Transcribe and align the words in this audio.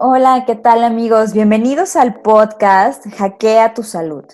Hola, 0.00 0.42
¿qué 0.44 0.56
tal 0.56 0.82
amigos? 0.82 1.32
Bienvenidos 1.32 1.94
al 1.94 2.20
podcast 2.20 3.06
Hackea 3.16 3.74
tu 3.74 3.84
salud, 3.84 4.24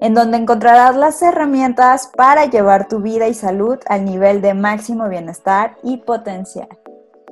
en 0.00 0.14
donde 0.14 0.38
encontrarás 0.38 0.96
las 0.96 1.20
herramientas 1.20 2.10
para 2.16 2.46
llevar 2.46 2.88
tu 2.88 3.00
vida 3.00 3.28
y 3.28 3.34
salud 3.34 3.78
al 3.86 4.06
nivel 4.06 4.40
de 4.40 4.54
máximo 4.54 5.10
bienestar 5.10 5.76
y 5.82 5.98
potencial. 5.98 6.68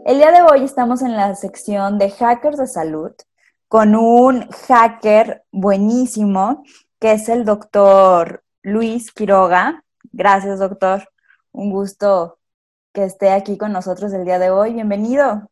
El 0.04 0.18
día 0.18 0.30
de 0.32 0.42
hoy 0.42 0.64
estamos 0.64 1.00
en 1.00 1.16
la 1.16 1.34
sección 1.34 1.96
de 1.96 2.10
hackers 2.10 2.58
de 2.58 2.66
salud 2.66 3.12
con 3.68 3.94
un 3.94 4.46
hacker 4.68 5.44
buenísimo 5.50 6.64
que 7.00 7.12
es 7.12 7.30
el 7.30 7.46
doctor 7.46 8.44
Luis 8.60 9.12
Quiroga. 9.12 9.82
Gracias, 10.12 10.58
doctor. 10.58 11.08
Un 11.52 11.70
gusto 11.70 12.38
que 12.92 13.04
esté 13.04 13.30
aquí 13.30 13.56
con 13.56 13.72
nosotros 13.72 14.12
el 14.12 14.26
día 14.26 14.38
de 14.38 14.50
hoy. 14.50 14.74
Bienvenido 14.74 15.48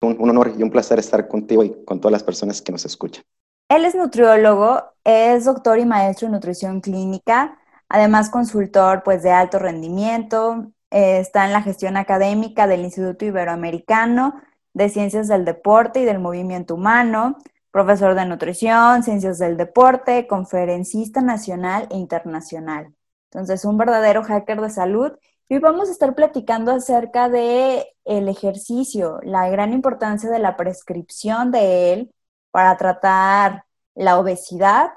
un, 0.00 0.30
honor 0.30 0.52
y 0.56 0.62
un 0.62 0.70
placer 0.70 0.98
estar 0.98 1.28
contigo 1.28 1.64
y 1.64 1.84
con 1.84 2.00
todas 2.00 2.12
las 2.12 2.22
personas 2.22 2.60
que 2.62 2.72
nos 2.72 2.84
escuchan. 2.84 3.24
Él 3.68 3.84
es 3.84 3.94
nutriólogo, 3.94 4.82
es 5.04 5.44
doctor 5.44 5.78
y 5.78 5.86
maestro 5.86 6.26
en 6.26 6.32
nutrición 6.32 6.80
clínica, 6.80 7.58
además 7.88 8.30
consultor 8.30 9.02
pues, 9.04 9.22
de 9.22 9.30
alto 9.30 9.58
rendimiento, 9.58 10.72
eh, 10.90 11.18
está 11.18 11.44
en 11.46 11.52
la 11.52 11.62
gestión 11.62 11.96
académica 11.96 12.66
del 12.66 12.82
Instituto 12.82 13.24
Iberoamericano 13.24 14.40
de 14.72 14.88
Ciencias 14.88 15.26
del 15.26 15.44
Deporte 15.44 16.00
y 16.00 16.04
del 16.04 16.18
Movimiento 16.18 16.74
Humano, 16.74 17.38
profesor 17.70 18.14
de 18.14 18.26
nutrición, 18.26 19.02
ciencias 19.02 19.38
del 19.38 19.56
deporte, 19.56 20.26
conferencista 20.26 21.22
nacional 21.22 21.88
e 21.90 21.96
internacional. 21.96 22.94
Entonces, 23.30 23.64
un 23.64 23.78
verdadero 23.78 24.22
hacker 24.22 24.60
de 24.60 24.70
salud 24.70 25.12
Hoy 25.48 25.60
vamos 25.60 25.88
a 25.88 25.92
estar 25.92 26.16
platicando 26.16 26.72
acerca 26.72 27.28
de 27.28 27.86
el 28.04 28.28
ejercicio, 28.28 29.20
la 29.22 29.48
gran 29.48 29.72
importancia 29.72 30.28
de 30.28 30.40
la 30.40 30.56
prescripción 30.56 31.52
de 31.52 31.92
él 31.92 32.10
para 32.50 32.76
tratar 32.76 33.64
la 33.94 34.18
obesidad 34.18 34.90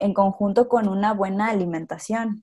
en 0.00 0.12
conjunto 0.12 0.68
con 0.68 0.88
una 0.88 1.14
buena 1.14 1.50
alimentación. 1.50 2.42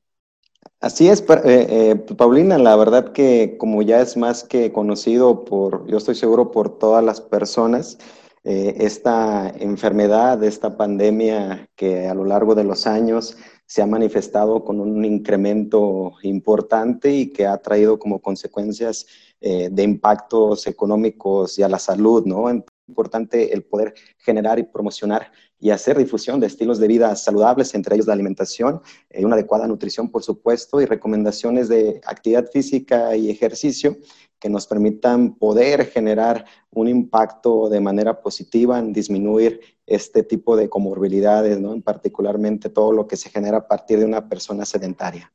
Así 0.79 1.09
es, 1.09 1.19
eh, 1.19 1.35
eh, 1.43 1.95
Paulina, 2.15 2.57
la 2.57 2.77
verdad 2.77 3.11
que 3.11 3.57
como 3.57 3.81
ya 3.81 3.99
es 3.99 4.15
más 4.15 4.45
que 4.45 4.71
conocido 4.71 5.43
por, 5.43 5.85
yo 5.85 5.97
estoy 5.97 6.15
seguro 6.15 6.51
por 6.51 6.77
todas 6.79 7.03
las 7.03 7.19
personas, 7.19 7.97
eh, 8.45 8.75
esta 8.77 9.49
enfermedad, 9.49 10.41
esta 10.45 10.77
pandemia 10.77 11.67
que 11.75 12.07
a 12.07 12.13
lo 12.13 12.23
largo 12.23 12.55
de 12.55 12.63
los 12.63 12.87
años 12.87 13.35
se 13.69 13.83
ha 13.83 13.85
manifestado 13.85 14.65
con 14.65 14.79
un 14.79 15.05
incremento 15.05 16.13
importante 16.23 17.11
y 17.11 17.27
que 17.31 17.45
ha 17.45 17.55
traído 17.61 17.99
como 17.99 18.19
consecuencias 18.19 19.05
eh, 19.39 19.69
de 19.71 19.83
impactos 19.83 20.65
económicos 20.65 21.59
y 21.59 21.61
a 21.61 21.69
la 21.69 21.77
salud, 21.77 22.25
¿no? 22.25 22.49
Es 22.49 22.63
importante 22.87 23.53
el 23.53 23.63
poder 23.63 23.93
generar 24.17 24.57
y 24.57 24.63
promocionar 24.63 25.31
y 25.59 25.69
hacer 25.69 25.99
difusión 25.99 26.39
de 26.39 26.47
estilos 26.47 26.79
de 26.79 26.87
vida 26.87 27.15
saludables, 27.15 27.75
entre 27.75 27.93
ellos 27.93 28.07
la 28.07 28.13
alimentación, 28.13 28.81
eh, 29.11 29.23
una 29.23 29.35
adecuada 29.35 29.67
nutrición, 29.67 30.09
por 30.09 30.23
supuesto, 30.23 30.81
y 30.81 30.85
recomendaciones 30.85 31.69
de 31.69 32.01
actividad 32.07 32.49
física 32.51 33.15
y 33.15 33.29
ejercicio 33.29 33.97
que 34.39 34.49
nos 34.49 34.67
permitan 34.67 35.35
poder 35.35 35.85
generar 35.85 36.45
un 36.71 36.87
impacto 36.87 37.69
de 37.69 37.79
manera 37.81 38.21
positiva 38.21 38.79
en 38.79 38.93
disminuir 38.93 39.59
este 39.85 40.23
tipo 40.23 40.55
de 40.55 40.69
comorbilidades, 40.69 41.59
¿no? 41.59 41.79
particularmente 41.81 42.69
todo 42.69 42.91
lo 42.93 43.07
que 43.07 43.17
se 43.17 43.29
genera 43.29 43.57
a 43.57 43.67
partir 43.67 43.99
de 43.99 44.05
una 44.05 44.29
persona 44.29 44.65
sedentaria. 44.65 45.31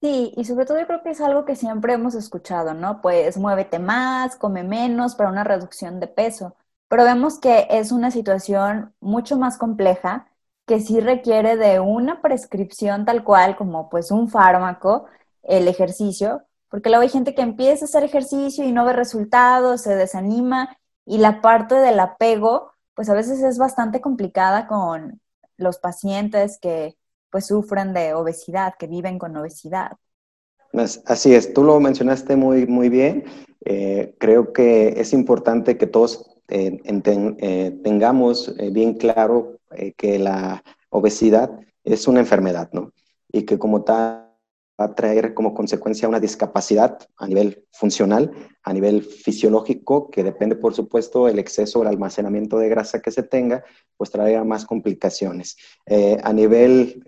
Sí, 0.00 0.32
y 0.36 0.44
sobre 0.44 0.64
todo 0.66 0.78
yo 0.78 0.86
creo 0.86 1.02
que 1.02 1.10
es 1.10 1.20
algo 1.20 1.44
que 1.44 1.56
siempre 1.56 1.94
hemos 1.94 2.14
escuchado, 2.14 2.72
¿no? 2.72 3.00
Pues 3.00 3.36
muévete 3.36 3.80
más, 3.80 4.36
come 4.36 4.62
menos 4.62 5.16
para 5.16 5.30
una 5.30 5.42
reducción 5.42 5.98
de 5.98 6.06
peso 6.06 6.54
pero 6.88 7.04
vemos 7.04 7.38
que 7.38 7.66
es 7.70 7.92
una 7.92 8.10
situación 8.10 8.94
mucho 9.00 9.36
más 9.38 9.58
compleja 9.58 10.28
que 10.66 10.80
sí 10.80 11.00
requiere 11.00 11.56
de 11.56 11.80
una 11.80 12.20
prescripción 12.22 13.04
tal 13.04 13.24
cual 13.24 13.56
como 13.56 13.88
pues 13.88 14.10
un 14.10 14.28
fármaco, 14.28 15.06
el 15.42 15.68
ejercicio, 15.68 16.42
porque 16.70 16.88
luego 16.88 17.02
hay 17.02 17.08
gente 17.08 17.34
que 17.34 17.42
empieza 17.42 17.84
a 17.84 17.88
hacer 17.88 18.04
ejercicio 18.04 18.64
y 18.64 18.72
no 18.72 18.84
ve 18.84 18.92
resultados, 18.92 19.82
se 19.82 19.94
desanima 19.94 20.76
y 21.04 21.18
la 21.18 21.40
parte 21.40 21.74
del 21.76 22.00
apego 22.00 22.72
pues 22.94 23.08
a 23.08 23.14
veces 23.14 23.42
es 23.42 23.58
bastante 23.58 24.00
complicada 24.00 24.66
con 24.66 25.20
los 25.56 25.78
pacientes 25.78 26.58
que 26.60 26.96
pues 27.30 27.46
sufren 27.46 27.92
de 27.92 28.14
obesidad, 28.14 28.74
que 28.78 28.86
viven 28.86 29.18
con 29.18 29.36
obesidad. 29.36 29.92
Así 31.06 31.34
es, 31.34 31.52
tú 31.54 31.64
lo 31.64 31.78
mencionaste 31.80 32.36
muy, 32.36 32.66
muy 32.66 32.88
bien. 32.88 33.24
Eh, 33.64 34.14
creo 34.18 34.52
que 34.52 35.00
es 35.00 35.12
importante 35.12 35.78
que 35.78 35.86
todos 35.86 36.38
eh, 36.48 36.80
eh, 36.82 37.78
tengamos 37.84 38.54
eh, 38.58 38.70
bien 38.70 38.94
claro 38.94 39.58
que 39.98 40.18
la 40.18 40.64
obesidad 40.88 41.60
es 41.84 42.08
una 42.08 42.20
enfermedad, 42.20 42.70
¿no? 42.72 42.92
Y 43.30 43.42
que 43.42 43.58
como 43.58 43.84
tal 43.84 44.27
va 44.80 44.86
a 44.86 44.94
traer 44.94 45.34
como 45.34 45.54
consecuencia 45.54 46.08
una 46.08 46.20
discapacidad 46.20 46.98
a 47.16 47.26
nivel 47.26 47.64
funcional, 47.72 48.32
a 48.62 48.72
nivel 48.72 49.02
fisiológico, 49.02 50.10
que 50.10 50.22
depende, 50.22 50.56
por 50.56 50.74
supuesto, 50.74 51.26
del 51.26 51.38
exceso 51.38 51.78
o 51.78 51.82
el 51.82 51.88
almacenamiento 51.88 52.58
de 52.58 52.68
grasa 52.68 53.00
que 53.00 53.10
se 53.10 53.22
tenga, 53.22 53.64
pues 53.96 54.10
traerá 54.10 54.44
más 54.44 54.64
complicaciones. 54.64 55.56
a 56.22 56.32
nivel 56.32 57.02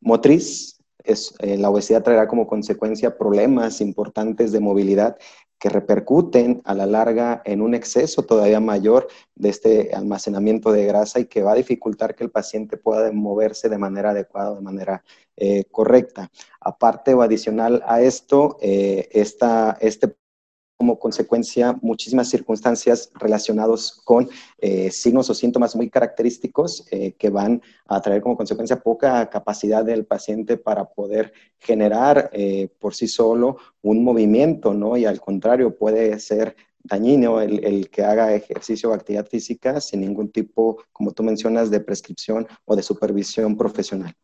motriz, 0.00 0.80
es, 1.04 1.34
la 1.40 1.70
obesidad 1.70 2.02
traerá 2.02 2.26
como 2.26 2.46
consecuencia 2.46 3.16
problemas 3.16 3.80
importantes 3.80 4.52
de 4.52 4.60
movilidad 4.60 5.16
que 5.60 5.68
repercuten 5.68 6.62
a 6.64 6.74
la 6.74 6.86
larga 6.86 7.42
en 7.44 7.60
un 7.60 7.74
exceso 7.74 8.22
todavía 8.22 8.60
mayor 8.60 9.08
de 9.34 9.50
este 9.50 9.94
almacenamiento 9.94 10.72
de 10.72 10.86
grasa 10.86 11.20
y 11.20 11.26
que 11.26 11.42
va 11.42 11.52
a 11.52 11.56
dificultar 11.56 12.14
que 12.14 12.24
el 12.24 12.30
paciente 12.30 12.78
pueda 12.78 13.12
moverse 13.12 13.68
de 13.68 13.76
manera 13.76 14.10
adecuada, 14.10 14.54
de 14.54 14.62
manera 14.62 15.04
eh, 15.36 15.64
correcta. 15.70 16.30
Aparte 16.60 17.12
o 17.12 17.20
adicional 17.20 17.82
a 17.86 18.00
esto, 18.00 18.56
eh, 18.62 19.10
esta, 19.12 19.76
este 19.82 20.16
como 20.80 20.98
consecuencia 20.98 21.76
muchísimas 21.82 22.30
circunstancias 22.30 23.10
relacionadas 23.12 24.00
con 24.02 24.30
eh, 24.56 24.90
signos 24.90 25.28
o 25.28 25.34
síntomas 25.34 25.76
muy 25.76 25.90
característicos 25.90 26.86
eh, 26.90 27.12
que 27.18 27.28
van 27.28 27.60
a 27.84 28.00
traer 28.00 28.22
como 28.22 28.34
consecuencia 28.34 28.80
poca 28.80 29.28
capacidad 29.28 29.84
del 29.84 30.06
paciente 30.06 30.56
para 30.56 30.86
poder 30.86 31.34
generar 31.58 32.30
eh, 32.32 32.70
por 32.78 32.94
sí 32.94 33.08
solo 33.08 33.58
un 33.82 34.02
movimiento, 34.02 34.72
¿no? 34.72 34.96
Y 34.96 35.04
al 35.04 35.20
contrario, 35.20 35.76
puede 35.76 36.18
ser 36.18 36.56
dañino 36.82 37.42
el, 37.42 37.62
el, 37.62 37.90
que 37.90 38.02
haga 38.02 38.32
ejercicio 38.34 38.88
o 38.88 38.94
actividad 38.94 39.26
física 39.26 39.82
sin 39.82 40.00
ningún 40.00 40.32
tipo, 40.32 40.82
como 40.92 41.12
tú 41.12 41.22
mencionas, 41.22 41.70
de 41.70 41.80
prescripción 41.80 42.48
o 42.64 42.74
de 42.74 42.82
supervisión 42.82 43.54
profesional. 43.54 44.14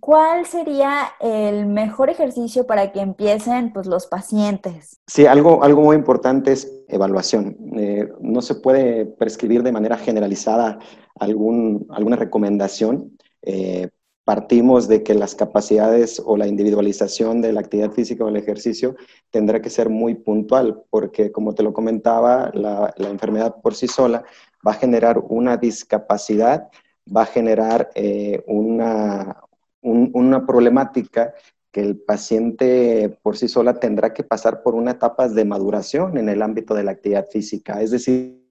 ¿Cuál 0.00 0.46
sería 0.46 1.12
el 1.20 1.66
mejor 1.66 2.10
ejercicio 2.10 2.66
para 2.66 2.92
que 2.92 3.00
empiecen 3.00 3.72
pues, 3.72 3.86
los 3.86 4.06
pacientes? 4.06 5.00
Sí, 5.06 5.26
algo, 5.26 5.62
algo 5.62 5.82
muy 5.82 5.96
importante 5.96 6.52
es 6.52 6.70
evaluación. 6.88 7.56
Eh, 7.76 8.08
no 8.20 8.42
se 8.42 8.54
puede 8.54 9.06
prescribir 9.06 9.62
de 9.62 9.72
manera 9.72 9.96
generalizada 9.96 10.78
algún, 11.18 11.86
alguna 11.90 12.16
recomendación. 12.16 13.16
Eh, 13.42 13.90
partimos 14.24 14.88
de 14.88 15.02
que 15.02 15.14
las 15.14 15.34
capacidades 15.34 16.20
o 16.24 16.36
la 16.36 16.46
individualización 16.46 17.42
de 17.42 17.52
la 17.52 17.60
actividad 17.60 17.92
física 17.92 18.24
o 18.24 18.28
el 18.28 18.36
ejercicio 18.36 18.96
tendrá 19.30 19.60
que 19.60 19.70
ser 19.70 19.90
muy 19.90 20.14
puntual, 20.14 20.82
porque 20.90 21.30
como 21.30 21.54
te 21.54 21.62
lo 21.62 21.74
comentaba, 21.74 22.50
la, 22.54 22.92
enfermedad 22.96 23.56
por 23.62 23.74
sí 23.74 23.86
sola 23.86 24.24
va 24.66 24.72
a 24.72 24.76
generar 24.76 25.18
una 25.18 25.58
discapacidad, 25.58 26.68
va 27.14 27.22
a 27.22 27.26
generar 27.26 27.90
eh, 27.94 28.42
una, 28.46 29.36
una 29.84 30.46
problemática 30.46 31.34
que 31.70 31.80
el 31.80 31.96
paciente 31.96 33.18
por 33.22 33.36
sí 33.36 33.48
sola 33.48 33.80
tendrá 33.80 34.12
que 34.12 34.24
pasar 34.24 34.62
por 34.62 34.74
una 34.74 34.92
etapa 34.92 35.28
de 35.28 35.44
maduración 35.44 36.16
en 36.18 36.28
el 36.28 36.42
ámbito 36.42 36.74
de 36.74 36.84
la 36.84 36.92
actividad 36.92 37.26
física. 37.28 37.82
Es 37.82 37.90
decir, 37.90 38.44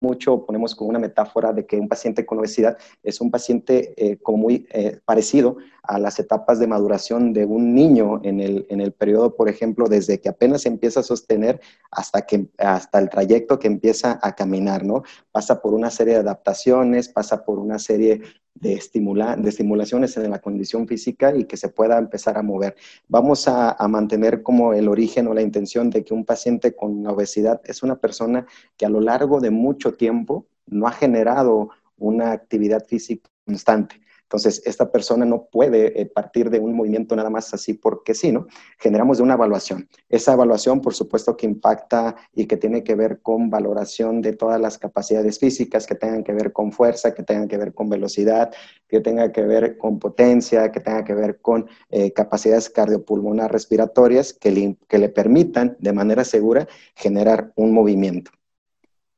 mucho 0.00 0.44
ponemos 0.46 0.74
como 0.74 0.90
una 0.90 0.98
metáfora 0.98 1.52
de 1.52 1.66
que 1.66 1.76
un 1.76 1.88
paciente 1.88 2.24
con 2.24 2.38
obesidad 2.38 2.76
es 3.02 3.20
un 3.20 3.30
paciente 3.30 3.94
eh, 3.96 4.16
como 4.18 4.38
muy 4.38 4.66
eh, 4.70 5.00
parecido 5.04 5.56
a 5.82 5.98
las 5.98 6.18
etapas 6.18 6.58
de 6.58 6.66
maduración 6.66 7.32
de 7.32 7.44
un 7.44 7.74
niño 7.74 8.20
en 8.22 8.40
el, 8.40 8.66
en 8.68 8.80
el 8.80 8.92
periodo, 8.92 9.34
por 9.34 9.48
ejemplo, 9.48 9.88
desde 9.88 10.20
que 10.20 10.28
apenas 10.28 10.66
empieza 10.66 11.00
a 11.00 11.02
sostener 11.02 11.60
hasta, 11.90 12.22
que, 12.22 12.48
hasta 12.58 12.98
el 12.98 13.08
trayecto 13.08 13.58
que 13.58 13.68
empieza 13.68 14.18
a 14.22 14.34
caminar, 14.34 14.84
¿no? 14.84 15.02
Pasa 15.32 15.60
por 15.60 15.74
una 15.74 15.90
serie 15.90 16.14
de 16.14 16.20
adaptaciones, 16.20 17.08
pasa 17.08 17.44
por 17.44 17.58
una 17.58 17.78
serie 17.78 18.20
de, 18.60 18.70
de 18.70 19.48
estimulaciones 19.48 20.16
en 20.16 20.30
la 20.30 20.40
condición 20.40 20.86
física 20.86 21.34
y 21.34 21.44
que 21.44 21.56
se 21.56 21.68
pueda 21.68 21.98
empezar 21.98 22.38
a 22.38 22.42
mover. 22.42 22.76
Vamos 23.08 23.48
a, 23.48 23.72
a, 23.72 23.88
mantener 23.88 24.42
como 24.42 24.72
el 24.74 24.88
origen 24.88 25.26
o 25.28 25.34
la 25.34 25.42
intención 25.42 25.90
de 25.90 26.04
que 26.04 26.14
un 26.14 26.24
paciente 26.24 26.74
con 26.74 27.06
obesidad 27.06 27.60
es 27.64 27.82
una 27.82 27.96
persona 27.96 28.46
que 28.76 28.86
a 28.86 28.90
lo 28.90 29.00
largo 29.00 29.40
de 29.40 29.50
mucho 29.50 29.94
tiempo 29.94 30.46
no 30.66 30.86
ha 30.86 30.92
generado 30.92 31.70
una 31.96 32.32
actividad 32.32 32.84
física 32.84 33.30
constante 33.44 34.00
Entonces, 34.28 34.60
esta 34.66 34.92
persona 34.92 35.24
no 35.24 35.48
puede 35.50 35.98
eh, 35.98 36.04
partir 36.04 36.50
de 36.50 36.58
un 36.58 36.74
movimiento 36.74 37.16
nada 37.16 37.30
más 37.30 37.54
así 37.54 37.72
porque 37.72 38.12
sí, 38.12 38.30
¿no? 38.30 38.46
Generamos 38.78 39.16
de 39.16 39.22
una 39.22 39.34
evaluación. 39.34 39.88
Esa 40.10 40.34
evaluación, 40.34 40.82
por 40.82 40.92
supuesto, 40.92 41.34
que 41.34 41.46
impacta 41.46 42.14
y 42.34 42.44
que 42.44 42.58
tiene 42.58 42.84
que 42.84 42.94
ver 42.94 43.22
con 43.22 43.48
valoración 43.48 44.20
de 44.20 44.34
todas 44.34 44.60
las 44.60 44.76
capacidades 44.76 45.38
físicas 45.38 45.86
que 45.86 45.94
tengan 45.94 46.24
que 46.24 46.34
ver 46.34 46.52
con 46.52 46.72
fuerza, 46.72 47.14
que 47.14 47.22
tengan 47.22 47.48
que 47.48 47.56
ver 47.56 47.72
con 47.72 47.88
velocidad, 47.88 48.52
que 48.86 49.00
tenga 49.00 49.32
que 49.32 49.42
ver 49.42 49.78
con 49.78 49.98
potencia, 49.98 50.70
que 50.70 50.80
tenga 50.80 51.04
que 51.04 51.14
ver 51.14 51.40
con 51.40 51.66
eh, 51.88 52.12
capacidades 52.12 52.68
cardiopulmonar 52.68 53.50
respiratorias 53.50 54.34
que 54.34 54.50
le, 54.50 54.76
que 54.88 54.98
le 54.98 55.08
permitan 55.08 55.74
de 55.80 55.94
manera 55.94 56.24
segura 56.24 56.68
generar 56.94 57.50
un 57.56 57.72
movimiento. 57.72 58.30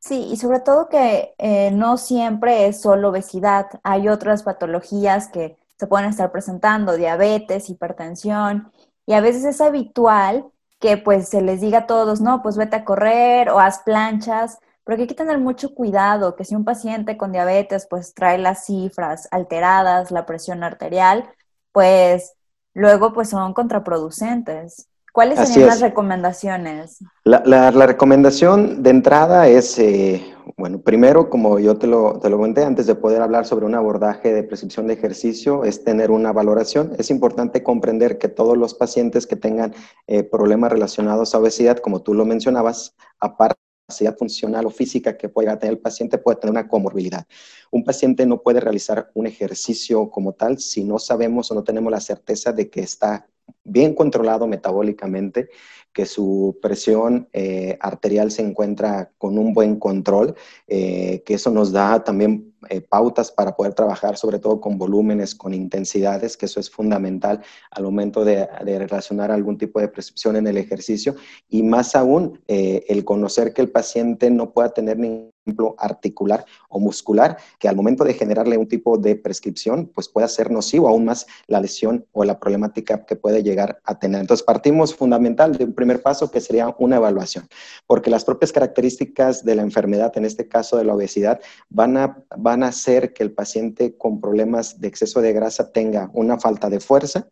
Sí, 0.01 0.29
y 0.33 0.37
sobre 0.39 0.61
todo 0.61 0.89
que 0.89 1.35
eh, 1.39 1.71
no 1.73 1.99
siempre 1.99 2.67
es 2.67 2.81
solo 2.81 3.11
obesidad, 3.11 3.67
hay 3.83 4.09
otras 4.09 4.43
patologías 4.43 5.29
que 5.29 5.59
se 5.79 5.87
pueden 5.87 6.09
estar 6.09 6.33
presentando, 6.33 6.97
diabetes, 6.97 7.69
hipertensión, 7.69 8.73
y 9.07 9.13
a 9.13 9.21
veces 9.21 9.45
es 9.45 9.61
habitual 9.61 10.51
que 10.79 10.97
pues 10.97 11.29
se 11.29 11.43
les 11.43 11.61
diga 11.61 11.81
a 11.81 11.87
todos, 11.87 12.21
no, 12.23 12.43
pues 12.43 12.57
vete 12.57 12.77
a 12.77 12.85
correr 12.85 13.51
o 13.51 13.61
haz 13.61 13.81
planchas, 13.81 14.59
pero 14.85 15.01
hay 15.01 15.07
que 15.07 15.15
tener 15.15 15.39
mucho 15.39 15.75
cuidado, 15.75 16.35
que 16.35 16.45
si 16.47 16.55
un 16.55 16.65
paciente 16.65 17.19
con 17.19 17.33
diabetes 17.33 17.87
pues 17.89 18.15
trae 18.15 18.39
las 18.39 18.65
cifras 18.65 19.29
alteradas, 19.31 20.11
la 20.11 20.25
presión 20.27 20.65
arterial, 20.65 21.29
pues 21.73 22.35
luego 22.73 23.13
pues 23.13 23.29
son 23.31 23.53
contraproducentes. 23.53 24.89
¿Cuáles 25.13 25.49
serían 25.49 25.69
las 25.69 25.81
recomendaciones? 25.81 26.99
La, 27.25 27.71
recomendación 27.71 28.83
de 28.83 28.91
entrada 28.91 29.49
es, 29.49 29.79
eh, 29.79 30.23
bueno, 30.57 30.81
primero, 30.81 31.31
como 31.31 31.59
yo 31.59 31.77
te 31.77 31.87
lo, 31.87 32.19
te 32.21 32.31
lo 32.31 32.37
comenté 32.37 32.65
antes 32.65 32.87
de 32.87 32.95
poder 32.95 33.23
hablar 33.23 33.47
sobre 33.47 33.67
un 33.67 33.75
abordaje 33.75 34.33
de 34.33 34.43
prescripción 34.43 34.87
de 34.87 34.95
ejercicio, 34.95 35.65
es 35.65 35.85
tener 35.85 36.11
una 36.11 36.33
valoración. 36.33 36.93
Es 36.99 37.11
importante 37.11 37.63
comprender 37.63 38.19
que 38.19 38.29
todos 38.29 38.57
los 38.57 38.75
pacientes 38.75 39.27
que 39.27 39.37
tengan 39.37 39.75
eh, 40.07 40.23
problemas 40.23 40.73
relacionados 40.73 41.35
a 41.35 41.39
obesidad, 41.39 41.79
como 41.79 42.03
tú 42.03 42.15
lo 42.15 42.25
mencionabas, 42.25 42.95
aparte 43.19 43.61
funcional 44.17 44.67
o 44.67 44.71
física 44.71 45.17
que 45.17 45.29
pueda 45.29 45.59
tener 45.59 45.75
el 45.75 45.81
paciente 45.81 46.19
puede 46.19 46.39
tener 46.39 46.53
una 46.53 46.69
comorbilidad. 46.69 47.27
Un 47.71 47.85
paciente 47.85 48.27
no 48.27 48.43
puede 48.43 48.61
realizar 48.61 49.11
un 49.15 49.27
ejercicio 49.27 50.11
como 50.11 50.33
tal 50.33 50.59
si 50.59 50.85
no 50.85 50.99
sabemos 50.99 51.51
o 51.51 51.55
no 51.55 51.65
tenemos 51.65 51.91
la 51.91 52.01
certeza 52.01 52.53
de 52.53 52.71
que 52.71 52.81
está 52.81 53.27
bien 53.65 53.95
controlado 53.95 54.47
metabólicamente, 54.47 55.49
que 55.93 56.07
su 56.07 56.59
presión 56.63 57.29
eh, 57.33 57.77
arterial 57.81 58.31
se 58.31 58.43
encuentra 58.43 59.11
con 59.19 59.39
un 59.39 59.53
buen 59.53 59.79
control, 59.79 60.35
eh, 60.69 61.23
que 61.27 61.35
eso 61.35 61.51
nos 61.51 61.73
da 61.73 62.05
también 62.05 62.55
eh, 62.69 62.81
pautas 62.81 63.33
para 63.33 63.57
poder 63.57 63.75
trabajar 63.75 64.17
sobre 64.17 64.39
todo 64.39 64.61
con 64.61 64.79
volúmenes, 64.79 65.35
con 65.35 65.53
intensidades, 65.53 66.37
que 66.37 66.47
eso 66.47 66.61
es 66.61 66.71
fundamental 66.71 67.43
al 67.71 67.85
momento 67.85 68.25
de, 68.25 68.47
relacionar 68.65 69.31
algún 69.31 69.59
tipo 69.59 69.81
de 69.81 69.89
prescripción 69.89 70.37
en 70.37 70.47
el 70.47 70.59
ejercicio. 70.59 71.17
Y 71.49 71.63
más 71.63 71.97
aún 71.97 72.41
el 72.47 73.05
conocer 73.05 73.53
que 73.53 73.63
el 73.63 73.71
paciente 73.71 74.31
no 74.31 74.53
pueda 74.53 74.71
tener 74.71 74.99
ningún 74.99 75.31
articular 75.79 76.45
o 76.69 76.79
muscular, 76.79 77.37
que 77.59 77.69
al 77.69 77.77
momento 77.77 78.05
de 78.05 78.15
generarle 78.15 78.57
un 78.57 78.69
tipo 78.69 78.99
de 78.99 79.17
prescripción, 79.17 79.91
pues 79.95 80.09
pueda 80.09 80.29
ser 80.29 80.51
nocivo 80.51 80.89
aún 80.89 81.05
más 81.05 81.27
la 81.47 81.61
lesión 81.61 82.07
o 82.13 82.25
la 82.25 82.39
problemática 82.39 83.05
que 83.05 83.17
puede 83.17 83.43
llegar 83.43 83.81
a 83.85 83.99
tener. 83.99 84.21
Entonces, 84.21 84.45
partimos 84.45 84.95
fundamental 84.95 85.57
de 85.57 85.65
un 85.65 85.75
primer 85.75 86.03
paso 86.03 86.31
que 86.31 86.41
sería 86.41 86.75
una 86.79 86.97
evaluación, 86.97 87.49
porque 87.87 88.11
las 88.11 88.25
propias 88.25 88.53
características 88.53 89.45
de 89.45 89.55
la 89.55 89.63
enfermedad, 89.63 90.17
en 90.17 90.25
este 90.25 90.49
caso 90.49 90.77
de 90.77 90.85
la 90.85 90.95
obesidad, 90.95 91.41
van 91.69 91.97
a, 91.97 92.25
van 92.37 92.63
a 92.63 92.69
hacer 92.69 93.13
que 93.13 93.23
el 93.23 93.33
paciente 93.33 93.97
con 93.97 94.21
problemas 94.21 94.81
de 94.81 94.89
exceso 94.89 95.21
de 95.21 95.33
grasa 95.33 95.73
tenga 95.73 96.11
una 96.15 96.39
falta 96.39 96.69
de 96.69 96.81
fuerza, 96.81 97.29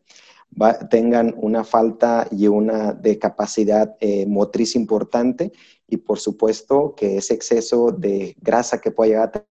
tengan 0.90 1.34
una 1.36 1.62
falta 1.62 2.26
y 2.30 2.48
una 2.48 2.92
de 2.92 3.18
capacidad 3.18 3.96
eh, 4.00 4.26
motriz 4.26 4.74
importante 4.76 5.52
y 5.88 5.96
por 5.96 6.18
supuesto 6.18 6.94
que 6.94 7.16
ese 7.16 7.34
exceso 7.34 7.90
de 7.90 8.36
grasa 8.40 8.80
que 8.80 8.90
puede 8.90 9.10
llegar 9.10 9.28
a 9.28 9.32
tener 9.32 9.48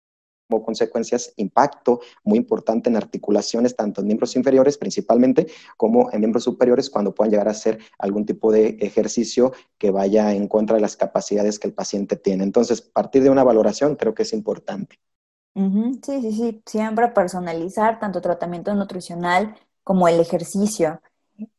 como 0.47 0.63
consecuencias 0.63 1.33
impacto 1.37 2.01
muy 2.23 2.37
importante 2.37 2.89
en 2.89 2.95
articulaciones, 2.95 3.75
tanto 3.75 4.01
en 4.01 4.07
miembros 4.07 4.35
inferiores 4.35 4.77
principalmente, 4.77 5.47
como 5.77 6.11
en 6.11 6.19
miembros 6.19 6.43
superiores, 6.43 6.89
cuando 6.89 7.15
puedan 7.15 7.31
llegar 7.31 7.47
a 7.47 7.51
hacer 7.51 7.79
algún 7.97 8.25
tipo 8.25 8.51
de 8.51 8.77
ejercicio 8.79 9.53
que 9.77 9.91
vaya 9.91 10.33
en 10.33 10.47
contra 10.47 10.75
de 10.75 10.81
las 10.81 10.97
capacidades 10.97 11.57
que 11.57 11.67
el 11.67 11.73
paciente 11.73 12.15
tiene. 12.15 12.43
Entonces, 12.43 12.81
partir 12.81 13.23
de 13.23 13.29
una 13.29 13.43
valoración 13.43 13.95
creo 13.95 14.13
que 14.13 14.23
es 14.23 14.33
importante. 14.33 14.99
Sí, 15.55 16.21
sí, 16.21 16.31
sí, 16.33 16.61
siempre 16.65 17.07
personalizar 17.07 17.99
tanto 17.99 18.21
tratamiento 18.21 18.75
nutricional 18.75 19.55
como 19.83 20.07
el 20.07 20.19
ejercicio. 20.19 21.01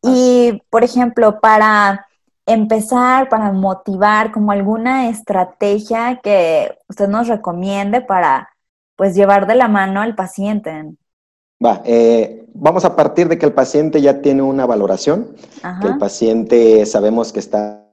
Y, 0.02 0.62
por 0.70 0.84
ejemplo, 0.84 1.40
para 1.40 2.06
empezar, 2.46 3.28
para 3.28 3.52
motivar, 3.52 4.32
como 4.32 4.52
alguna 4.52 5.08
estrategia 5.08 6.20
que 6.22 6.78
usted 6.88 7.08
nos 7.08 7.28
recomiende 7.28 8.00
para, 8.00 8.48
pues, 8.96 9.14
llevar 9.14 9.46
de 9.46 9.56
la 9.56 9.68
mano 9.68 10.00
al 10.00 10.14
paciente. 10.14 10.94
Va, 11.64 11.82
eh, 11.84 12.44
vamos 12.54 12.84
a 12.84 12.94
partir 12.94 13.28
de 13.28 13.38
que 13.38 13.46
el 13.46 13.52
paciente 13.52 14.00
ya 14.00 14.20
tiene 14.20 14.42
una 14.42 14.66
valoración, 14.66 15.34
que 15.80 15.88
el 15.88 15.98
paciente 15.98 16.86
sabemos 16.86 17.32
que 17.32 17.40
está 17.40 17.85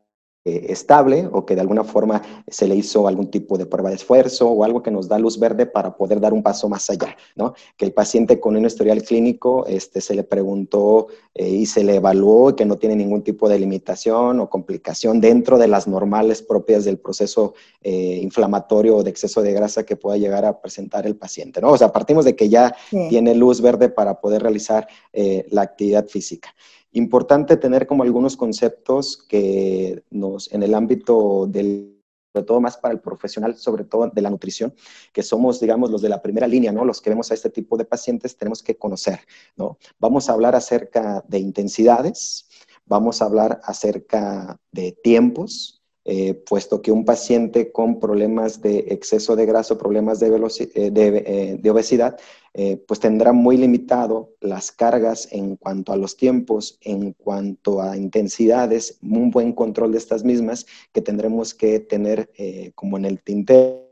estable 0.45 1.29
o 1.31 1.45
que 1.45 1.55
de 1.55 1.61
alguna 1.61 1.83
forma 1.83 2.21
se 2.47 2.67
le 2.67 2.75
hizo 2.75 3.07
algún 3.07 3.31
tipo 3.31 3.57
de 3.57 3.65
prueba 3.65 3.89
de 3.89 3.95
esfuerzo 3.95 4.49
o 4.49 4.63
algo 4.63 4.83
que 4.83 4.91
nos 4.91 5.07
da 5.07 5.17
luz 5.17 5.39
verde 5.39 5.65
para 5.65 5.95
poder 5.95 6.19
dar 6.19 6.33
un 6.33 6.43
paso 6.43 6.67
más 6.67 6.89
allá, 6.89 7.15
¿no? 7.35 7.53
Que 7.77 7.85
el 7.85 7.93
paciente 7.93 8.39
con 8.39 8.57
un 8.57 8.65
historial 8.65 9.03
clínico 9.03 9.65
este, 9.67 10.01
se 10.01 10.13
le 10.13 10.23
preguntó 10.23 11.07
eh, 11.33 11.47
y 11.47 11.65
se 11.65 11.83
le 11.83 11.95
evaluó 11.95 12.55
que 12.55 12.65
no 12.65 12.77
tiene 12.77 12.97
ningún 12.97 13.23
tipo 13.23 13.47
de 13.47 13.57
limitación 13.57 14.41
o 14.41 14.49
complicación 14.49 15.21
dentro 15.21 15.57
de 15.57 15.69
las 15.69 15.87
normales 15.87 16.41
propias 16.41 16.83
del 16.83 16.97
proceso 16.97 17.53
eh, 17.81 18.19
inflamatorio 18.21 18.97
o 18.97 19.03
de 19.03 19.11
exceso 19.11 19.41
de 19.41 19.53
grasa 19.53 19.85
que 19.85 19.95
pueda 19.95 20.17
llegar 20.17 20.43
a 20.43 20.59
presentar 20.59 21.07
el 21.07 21.15
paciente, 21.15 21.61
¿no? 21.61 21.71
O 21.71 21.77
sea, 21.77 21.93
partimos 21.93 22.25
de 22.25 22.35
que 22.35 22.49
ya 22.49 22.75
tiene 22.89 23.33
luz 23.33 23.61
verde 23.61 23.87
para 23.89 24.19
poder 24.19 24.41
realizar 24.41 24.87
la 25.13 25.61
actividad 25.61 26.07
física. 26.07 26.53
Importante 26.93 27.57
tener 27.57 27.85
como 27.87 28.03
algunos 28.03 28.37
conceptos 28.37 29.17
que 29.17 30.03
nos, 30.09 30.51
en 30.53 30.63
el 30.63 30.73
ámbito 30.73 31.47
del 31.47 31.93
sobre 32.33 32.45
todo 32.47 32.61
más 32.61 32.77
para 32.77 32.93
el 32.93 32.99
profesional, 32.99 33.55
sobre 33.57 33.83
todo 33.83 34.09
de 34.09 34.21
la 34.21 34.29
nutrición, 34.29 34.73
que 35.11 35.21
somos, 35.21 35.59
digamos, 35.59 35.91
los 35.91 36.01
de 36.01 36.09
la 36.09 36.21
primera 36.21 36.47
línea, 36.47 36.71
¿no? 36.71 36.83
Los 36.83 36.99
que 36.99 37.11
vemos 37.11 37.29
a 37.29 37.35
este 37.35 37.51
tipo 37.51 37.77
de 37.77 37.85
pacientes 37.85 38.35
tenemos 38.35 38.63
que 38.63 38.75
conocer, 38.75 39.19
¿no? 39.55 39.77
Vamos 39.99 40.29
a 40.29 40.33
hablar 40.33 40.55
acerca 40.55 41.23
de 41.27 41.37
intensidades, 41.37 42.49
vamos 42.85 43.21
a 43.21 43.25
hablar 43.25 43.61
acerca 43.63 44.59
de 44.71 44.93
tiempos, 44.93 45.82
eh, 46.05 46.33
puesto 46.33 46.81
que 46.81 46.91
un 46.91 47.05
paciente 47.05 47.71
con 47.71 47.97
problemas 47.97 48.61
de 48.61 48.79
exceso 48.89 49.37
de 49.37 49.45
grasa, 49.45 49.77
problemas 49.77 50.19
de, 50.19 50.27
eh, 50.27 50.69
eh, 50.75 51.57
de, 51.61 51.69
obesidad, 51.71 52.19
pues 52.85 52.99
tendrá 52.99 53.31
muy 53.31 53.57
limitado 53.57 54.29
las 54.39 54.71
cargas 54.71 55.27
en 55.31 55.55
cuanto 55.55 55.91
a 55.91 55.97
los 55.97 56.17
tiempos, 56.17 56.77
en 56.81 57.13
cuanto 57.13 57.81
a 57.81 57.97
intensidades, 57.97 58.99
un 59.01 59.31
buen 59.31 59.53
control 59.53 59.93
de 59.93 59.97
estas 59.97 60.23
mismas 60.23 60.67
que 60.91 61.01
tendremos 61.01 61.55
que 61.55 61.79
tener 61.79 62.29
como 62.75 62.97
en 62.97 63.05
el 63.05 63.21
tintero 63.21 63.82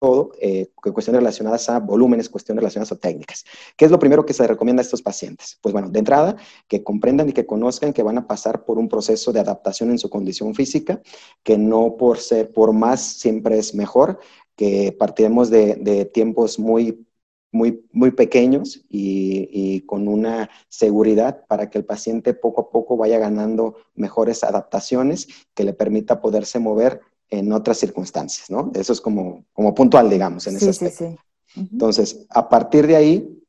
todo, 0.00 0.32
eh, 0.40 0.70
cuestiones 0.74 1.20
relacionadas 1.20 1.68
a 1.68 1.78
volúmenes, 1.78 2.28
cuestiones 2.28 2.62
relacionadas 2.62 2.90
a 2.92 2.96
técnicas. 2.96 3.44
¿Qué 3.76 3.84
es 3.84 3.90
lo 3.90 3.98
primero 3.98 4.24
que 4.24 4.32
se 4.32 4.46
recomienda 4.46 4.80
a 4.80 4.84
estos 4.84 5.02
pacientes? 5.02 5.58
Pues 5.60 5.72
bueno, 5.72 5.90
de 5.90 5.98
entrada, 5.98 6.36
que 6.66 6.82
comprendan 6.82 7.28
y 7.28 7.32
que 7.32 7.46
conozcan 7.46 7.92
que 7.92 8.02
van 8.02 8.18
a 8.18 8.26
pasar 8.26 8.64
por 8.64 8.78
un 8.78 8.88
proceso 8.88 9.32
de 9.32 9.40
adaptación 9.40 9.90
en 9.90 9.98
su 9.98 10.08
condición 10.08 10.54
física, 10.54 11.02
que 11.42 11.58
no 11.58 11.96
por 11.98 12.18
ser, 12.18 12.50
por 12.50 12.72
más 12.72 13.00
siempre 13.00 13.58
es 13.58 13.74
mejor, 13.74 14.18
que 14.56 14.96
partiremos 14.98 15.50
de, 15.50 16.10
tiempos 16.12 16.58
muy 16.58 17.06
muy, 17.52 17.84
muy 17.92 18.12
pequeños 18.12 18.84
y, 18.88 19.80
con 19.80 20.06
una 20.06 20.50
seguridad 20.68 21.44
para 21.48 21.68
que 21.68 21.78
el 21.78 21.84
paciente 21.84 22.32
poco 22.32 22.60
a 22.60 22.70
poco 22.70 22.96
vaya 22.96 23.18
ganando 23.18 23.74
mejores 23.96 24.44
adaptaciones 24.44 25.26
que 25.52 25.64
le 25.64 25.72
permita 25.72 26.20
poderse 26.20 26.60
mover 26.60 27.00
en 27.30 27.52
otras 27.52 27.78
circunstancias, 27.78 28.50
¿no? 28.50 28.70
Eso 28.74 28.92
es 28.92 29.00
como, 29.00 29.44
como 29.52 29.74
puntual, 29.74 30.10
digamos, 30.10 30.46
en 30.46 30.56
ese 30.56 30.70
aspecto. 30.70 31.06
Sí, 31.06 31.16
sí. 31.54 31.60
Entonces, 31.72 32.26
a 32.30 32.48
partir 32.48 32.86
de 32.86 32.96
ahí, 32.96 33.39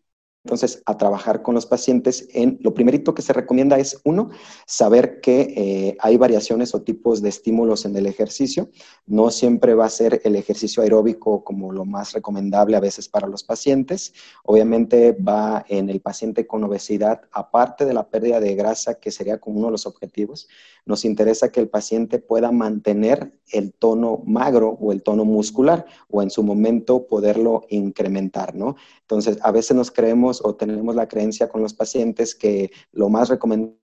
entonces, 0.43 0.81
a 0.87 0.97
trabajar 0.97 1.43
con 1.43 1.53
los 1.53 1.67
pacientes 1.67 2.27
en 2.33 2.57
lo 2.61 2.73
primerito 2.73 3.13
que 3.13 3.21
se 3.21 3.31
recomienda 3.31 3.77
es, 3.77 4.01
uno, 4.03 4.31
saber 4.65 5.21
que 5.21 5.53
eh, 5.55 5.97
hay 5.99 6.17
variaciones 6.17 6.73
o 6.73 6.81
tipos 6.81 7.21
de 7.21 7.29
estímulos 7.29 7.85
en 7.85 7.95
el 7.95 8.07
ejercicio. 8.07 8.69
No 9.05 9.29
siempre 9.29 9.75
va 9.75 9.85
a 9.85 9.89
ser 9.89 10.19
el 10.23 10.35
ejercicio 10.35 10.81
aeróbico 10.81 11.43
como 11.43 11.71
lo 11.71 11.85
más 11.85 12.13
recomendable 12.13 12.75
a 12.75 12.79
veces 12.79 13.07
para 13.07 13.27
los 13.27 13.43
pacientes. 13.43 14.13
Obviamente 14.43 15.11
va 15.11 15.63
en 15.69 15.91
el 15.91 16.01
paciente 16.01 16.47
con 16.47 16.63
obesidad, 16.63 17.21
aparte 17.31 17.85
de 17.85 17.93
la 17.93 18.09
pérdida 18.09 18.39
de 18.39 18.55
grasa, 18.55 18.95
que 18.95 19.11
sería 19.11 19.39
como 19.39 19.59
uno 19.59 19.67
de 19.67 19.73
los 19.73 19.85
objetivos, 19.85 20.47
nos 20.85 21.05
interesa 21.05 21.51
que 21.51 21.59
el 21.59 21.69
paciente 21.69 22.17
pueda 22.17 22.51
mantener 22.51 23.31
el 23.51 23.73
tono 23.73 24.23
magro 24.25 24.77
o 24.81 24.91
el 24.91 25.03
tono 25.03 25.25
muscular 25.25 25.85
o 26.09 26.23
en 26.23 26.31
su 26.31 26.41
momento 26.41 27.05
poderlo 27.05 27.65
incrementar, 27.69 28.55
¿no? 28.55 28.75
Entonces, 29.01 29.37
a 29.41 29.51
veces 29.51 29.75
nos 29.75 29.91
creemos 29.91 30.30
o 30.43 30.55
tenemos 30.55 30.95
la 30.95 31.07
creencia 31.07 31.49
con 31.49 31.61
los 31.61 31.73
pacientes 31.73 32.35
que 32.35 32.71
lo 32.91 33.09
más 33.09 33.27
recomendable 33.29 33.81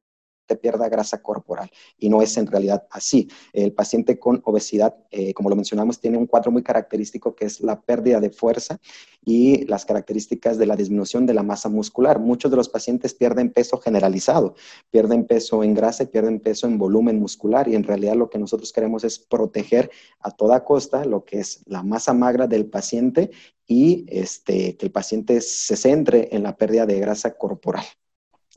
pierda 0.56 0.88
grasa 0.88 1.22
corporal 1.22 1.70
y 1.98 2.08
no 2.08 2.22
es 2.22 2.36
en 2.36 2.46
realidad 2.46 2.86
así. 2.90 3.28
El 3.52 3.72
paciente 3.72 4.18
con 4.18 4.40
obesidad, 4.44 4.96
eh, 5.10 5.34
como 5.34 5.50
lo 5.50 5.56
mencionamos, 5.56 6.00
tiene 6.00 6.16
un 6.16 6.26
cuadro 6.26 6.50
muy 6.50 6.62
característico 6.62 7.34
que 7.34 7.44
es 7.46 7.60
la 7.60 7.80
pérdida 7.80 8.20
de 8.20 8.30
fuerza 8.30 8.78
y 9.24 9.66
las 9.66 9.84
características 9.84 10.58
de 10.58 10.66
la 10.66 10.76
disminución 10.76 11.26
de 11.26 11.34
la 11.34 11.42
masa 11.42 11.68
muscular. 11.68 12.18
Muchos 12.18 12.50
de 12.50 12.56
los 12.56 12.68
pacientes 12.68 13.14
pierden 13.14 13.50
peso 13.50 13.78
generalizado, 13.78 14.54
pierden 14.90 15.26
peso 15.26 15.62
en 15.62 15.74
grasa 15.74 16.04
y 16.04 16.06
pierden 16.06 16.40
peso 16.40 16.66
en 16.66 16.78
volumen 16.78 17.20
muscular 17.20 17.68
y 17.68 17.74
en 17.74 17.84
realidad 17.84 18.14
lo 18.14 18.30
que 18.30 18.38
nosotros 18.38 18.72
queremos 18.72 19.04
es 19.04 19.18
proteger 19.18 19.90
a 20.20 20.30
toda 20.30 20.64
costa 20.64 21.04
lo 21.04 21.24
que 21.24 21.40
es 21.40 21.62
la 21.66 21.82
masa 21.82 22.14
magra 22.14 22.46
del 22.46 22.66
paciente 22.66 23.30
y 23.68 24.06
este, 24.08 24.76
que 24.76 24.86
el 24.86 24.92
paciente 24.92 25.40
se 25.40 25.76
centre 25.76 26.34
en 26.34 26.42
la 26.42 26.56
pérdida 26.56 26.86
de 26.86 26.98
grasa 26.98 27.36
corporal 27.36 27.84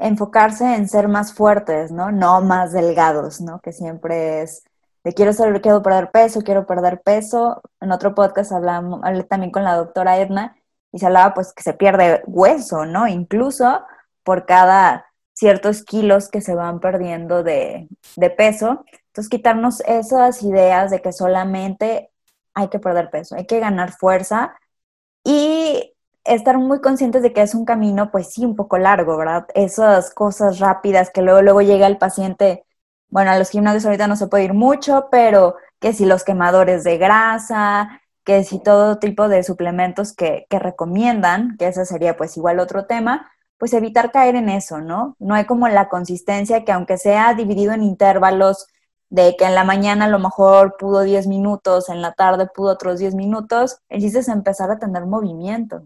enfocarse 0.02 0.76
en 0.76 0.90
ser 0.90 1.08
más 1.08 1.34
fuertes, 1.34 1.92
¿no? 1.92 2.12
No 2.12 2.42
más 2.42 2.72
delgados, 2.72 3.40
¿no? 3.40 3.60
Que 3.62 3.72
siempre 3.72 4.42
es 4.42 4.64
de 5.04 5.14
quiero 5.14 5.34
ser, 5.34 5.62
quiero 5.62 5.82
perder 5.82 6.12
peso, 6.12 6.42
quiero 6.42 6.66
perder 6.66 7.02
peso. 7.02 7.62
En 7.80 7.92
otro 7.92 8.14
podcast 8.16 8.52
hablamos, 8.52 9.02
hablé 9.04 9.24
también 9.24 9.52
con 9.52 9.64
la 9.64 9.76
doctora 9.76 10.20
Edna 10.20 10.56
y 10.92 11.00
se 11.00 11.06
hablaba 11.08 11.34
pues 11.34 11.54
que 11.54 11.64
se 11.64 11.74
pierde 11.74 12.22
hueso, 12.28 12.86
¿no? 12.86 13.08
Incluso 13.08 13.84
por 14.24 14.46
cada 14.46 15.06
ciertos 15.34 15.84
kilos 15.84 16.30
que 16.30 16.42
se 16.42 16.56
van 16.56 16.80
perdiendo 16.80 17.44
de, 17.44 17.88
de 18.16 18.30
peso. 18.30 18.86
Entonces 19.08 19.30
quitarnos 19.30 19.82
esas 19.82 20.44
ideas 20.44 20.92
de 20.92 21.02
que 21.02 21.12
solamente 21.12 22.12
hay 22.54 22.68
que 22.70 22.80
perder 22.80 23.10
peso, 23.10 23.36
hay 23.36 23.46
que 23.46 23.60
ganar 23.60 23.92
fuerza 23.94 24.56
y 25.24 25.94
estar 26.24 26.58
muy 26.58 26.82
conscientes 26.82 27.22
de 27.24 27.34
que 27.34 27.42
es 27.42 27.56
un 27.56 27.66
camino, 27.66 28.12
pues 28.12 28.34
sí, 28.34 28.46
un 28.46 28.56
poco 28.56 28.78
largo, 28.78 29.18
¿verdad? 29.18 29.48
Esas 29.56 30.14
cosas 30.14 30.60
rápidas 30.60 31.10
que 31.12 31.22
luego, 31.22 31.42
luego 31.42 31.62
llega 31.62 31.88
el 31.88 31.98
paciente, 31.98 32.64
bueno, 33.10 33.32
a 33.32 33.38
los 33.40 33.50
gimnasios 33.50 33.86
ahorita 33.86 34.08
no 34.08 34.16
se 34.16 34.28
puede 34.28 34.46
ir 34.46 34.54
mucho, 34.54 35.08
pero 35.12 35.56
que 35.80 35.94
si 35.94 36.06
los 36.06 36.24
quemadores 36.24 36.84
de 36.84 36.98
grasa, 36.98 38.02
que 38.24 38.44
si 38.44 38.62
todo 38.62 39.00
tipo 39.00 39.28
de 39.28 39.44
suplementos 39.44 40.14
que, 40.16 40.46
que 40.50 40.60
recomiendan, 40.60 41.58
que 41.58 41.68
ese 41.68 41.86
sería 41.86 42.18
pues 42.18 42.38
igual 42.38 42.60
otro 42.60 42.86
tema, 42.86 43.32
pues 43.58 43.74
evitar 43.74 44.12
caer 44.12 44.36
en 44.36 44.50
eso, 44.50 44.80
¿no? 44.80 45.16
No 45.20 45.36
hay 45.36 45.46
como 45.46 45.68
la 45.68 45.90
consistencia 45.90 46.64
que 46.66 46.72
aunque 46.72 46.98
sea 46.98 47.34
dividido 47.34 47.74
en 47.74 47.84
intervalos, 47.84 48.68
de 49.12 49.36
que 49.38 49.46
en 49.46 49.56
la 49.56 49.66
mañana 49.66 50.06
a 50.06 50.10
lo 50.10 50.20
mejor 50.20 50.78
pudo 50.80 51.02
10 51.02 51.28
minutos, 51.28 51.90
en 51.90 52.02
la 52.02 52.14
tarde 52.14 52.48
pudo 52.48 52.72
otros 52.72 52.98
10 52.98 53.14
minutos, 53.14 53.78
el 53.90 54.02
chiste 54.02 54.32
empezar 54.32 54.72
a 54.72 54.80
tener 54.80 55.06
movimiento. 55.06 55.84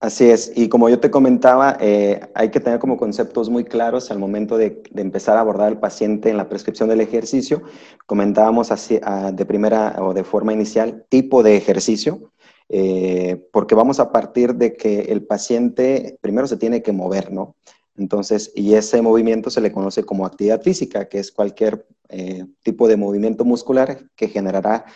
Así 0.00 0.30
es, 0.30 0.52
y 0.54 0.68
como 0.68 0.88
yo 0.88 1.00
te 1.00 1.10
comentaba, 1.10 1.76
eh, 1.80 2.20
hay 2.32 2.50
que 2.52 2.60
tener 2.60 2.78
como 2.78 2.96
conceptos 2.96 3.50
muy 3.50 3.64
claros 3.64 4.12
al 4.12 4.20
momento 4.20 4.56
de, 4.56 4.80
empezar 4.94 5.36
a 5.36 5.40
abordar 5.40 5.66
al 5.66 5.80
paciente 5.80 6.30
en 6.30 6.36
la 6.36 6.48
prescripción 6.48 6.88
del 6.88 7.00
ejercicio. 7.00 7.62
Comentábamos 8.06 8.70
así, 8.70 9.00
ah, 9.02 9.32
de 9.32 9.44
primera 9.44 9.96
o 9.98 10.14
de 10.14 10.22
forma 10.22 10.52
inicial 10.52 11.04
tipo 11.08 11.42
de 11.42 11.56
ejercicio, 11.56 12.30
eh, 12.68 13.44
porque 13.52 13.74
vamos 13.74 13.98
a 13.98 14.12
partir 14.12 14.54
de 14.54 14.76
que 14.76 15.00
el 15.00 15.26
paciente 15.26 16.16
primero 16.20 16.46
se 16.46 16.58
tiene 16.58 16.80
que 16.80 16.92
mover, 16.92 17.32
¿no? 17.32 17.56
Entonces, 17.98 18.52
y 18.54 18.74
ese 18.74 19.02
movimiento 19.02 19.50
se 19.50 19.60
le 19.60 19.72
conoce 19.72 20.04
como 20.04 20.24
actividad 20.24 20.62
física, 20.62 21.08
que 21.08 21.18
es 21.18 21.32
cualquier 21.32 21.86
eh, 22.08 22.46
tipo 22.62 22.88
de 22.88 22.96
movimiento 22.96 23.44
muscular 23.44 24.08
que 24.16 24.28
generará 24.28 24.86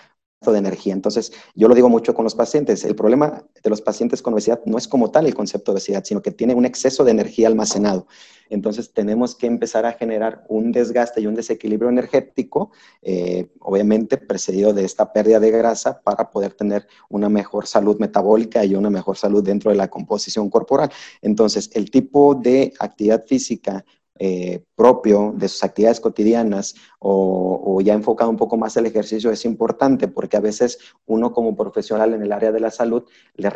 de 0.50 0.58
energía. 0.58 0.94
Entonces, 0.94 1.32
yo 1.54 1.68
lo 1.68 1.74
digo 1.74 1.88
mucho 1.88 2.14
con 2.14 2.24
los 2.24 2.34
pacientes. 2.34 2.84
El 2.84 2.96
problema 2.96 3.44
de 3.62 3.70
los 3.70 3.80
pacientes 3.80 4.22
con 4.22 4.32
obesidad 4.32 4.60
no 4.64 4.78
es 4.78 4.88
como 4.88 5.12
tal 5.12 5.26
el 5.26 5.34
concepto 5.34 5.70
de 5.70 5.76
obesidad, 5.76 6.02
sino 6.04 6.22
que 6.22 6.32
tiene 6.32 6.54
un 6.54 6.64
exceso 6.64 7.04
de 7.04 7.12
energía 7.12 7.46
almacenado. 7.46 8.08
Entonces, 8.52 8.92
tenemos 8.92 9.34
que 9.34 9.46
empezar 9.46 9.86
a 9.86 9.92
generar 9.92 10.44
un 10.48 10.72
desgaste 10.72 11.20
y 11.20 11.26
un 11.26 11.34
desequilibrio 11.34 11.88
energético, 11.88 12.70
eh, 13.00 13.48
obviamente 13.60 14.18
precedido 14.18 14.74
de 14.74 14.84
esta 14.84 15.12
pérdida 15.12 15.40
de 15.40 15.50
grasa 15.50 16.02
para 16.02 16.30
poder 16.30 16.52
tener 16.52 16.86
una 17.08 17.28
mejor 17.30 17.66
salud 17.66 17.98
metabólica 17.98 18.64
y 18.64 18.74
una 18.74 18.90
mejor 18.90 19.16
salud 19.16 19.42
dentro 19.42 19.70
de 19.70 19.76
la 19.78 19.88
composición 19.88 20.50
corporal. 20.50 20.90
Entonces, 21.22 21.70
el 21.72 21.90
tipo 21.90 22.34
de 22.34 22.74
actividad 22.78 23.24
física 23.26 23.84
eh, 24.18 24.62
propio 24.76 25.32
de 25.34 25.48
sus 25.48 25.64
actividades 25.64 25.98
cotidianas 25.98 26.74
o, 26.98 27.80
ya 27.82 27.94
enfocado 27.94 28.30
un 28.30 28.36
poco 28.36 28.56
más 28.56 28.76
al 28.76 28.86
ejercicio 28.86 29.30
es 29.30 29.44
importante 29.46 30.06
porque 30.06 30.36
a 30.36 30.40
veces 30.40 30.78
uno 31.06 31.32
como 31.32 31.56
profesional 31.56 32.12
en 32.12 32.22
el 32.22 32.30
área 32.30 32.52
de 32.52 32.60
la 32.60 32.70
salud 32.70 33.04
le 33.34 33.50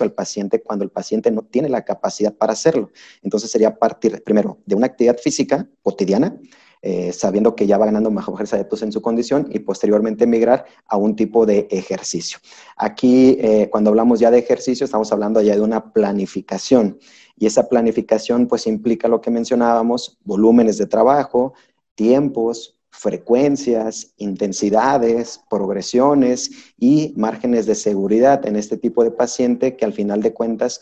al 0.00 0.12
paciente 0.12 0.62
cuando 0.62 0.84
el 0.84 0.90
paciente 0.90 1.30
no 1.30 1.42
tiene 1.42 1.68
la 1.68 1.84
capacidad 1.84 2.32
para 2.34 2.52
hacerlo. 2.52 2.90
Entonces 3.22 3.50
sería 3.50 3.78
partir 3.78 4.22
primero 4.24 4.58
de 4.64 4.74
una 4.74 4.86
actividad 4.86 5.18
física 5.18 5.68
cotidiana, 5.82 6.38
eh, 6.80 7.12
sabiendo 7.12 7.54
que 7.54 7.66
ya 7.66 7.78
va 7.78 7.86
ganando 7.86 8.10
mejores 8.10 8.52
adeptos 8.52 8.82
en 8.82 8.92
su 8.92 9.00
condición 9.00 9.48
y 9.50 9.58
posteriormente 9.60 10.26
migrar 10.26 10.64
a 10.86 10.96
un 10.96 11.16
tipo 11.16 11.46
de 11.46 11.66
ejercicio. 11.70 12.38
Aquí, 12.76 13.36
eh, 13.40 13.68
cuando 13.70 13.90
hablamos 13.90 14.20
ya 14.20 14.30
de 14.30 14.38
ejercicio, 14.38 14.84
estamos 14.84 15.10
hablando 15.12 15.40
ya 15.40 15.54
de 15.54 15.60
una 15.60 15.92
planificación 15.92 16.98
y 17.36 17.46
esa 17.46 17.68
planificación 17.68 18.46
pues 18.46 18.66
implica 18.66 19.08
lo 19.08 19.20
que 19.20 19.30
mencionábamos, 19.30 20.18
volúmenes 20.24 20.78
de 20.78 20.86
trabajo, 20.86 21.54
tiempos, 21.94 22.78
frecuencias, 22.94 24.14
intensidades, 24.18 25.42
progresiones 25.50 26.72
y 26.78 27.12
márgenes 27.16 27.66
de 27.66 27.74
seguridad 27.74 28.46
en 28.46 28.56
este 28.56 28.76
tipo 28.76 29.02
de 29.02 29.10
paciente 29.10 29.76
que 29.76 29.84
al 29.84 29.92
final 29.92 30.22
de 30.22 30.32
cuentas, 30.32 30.80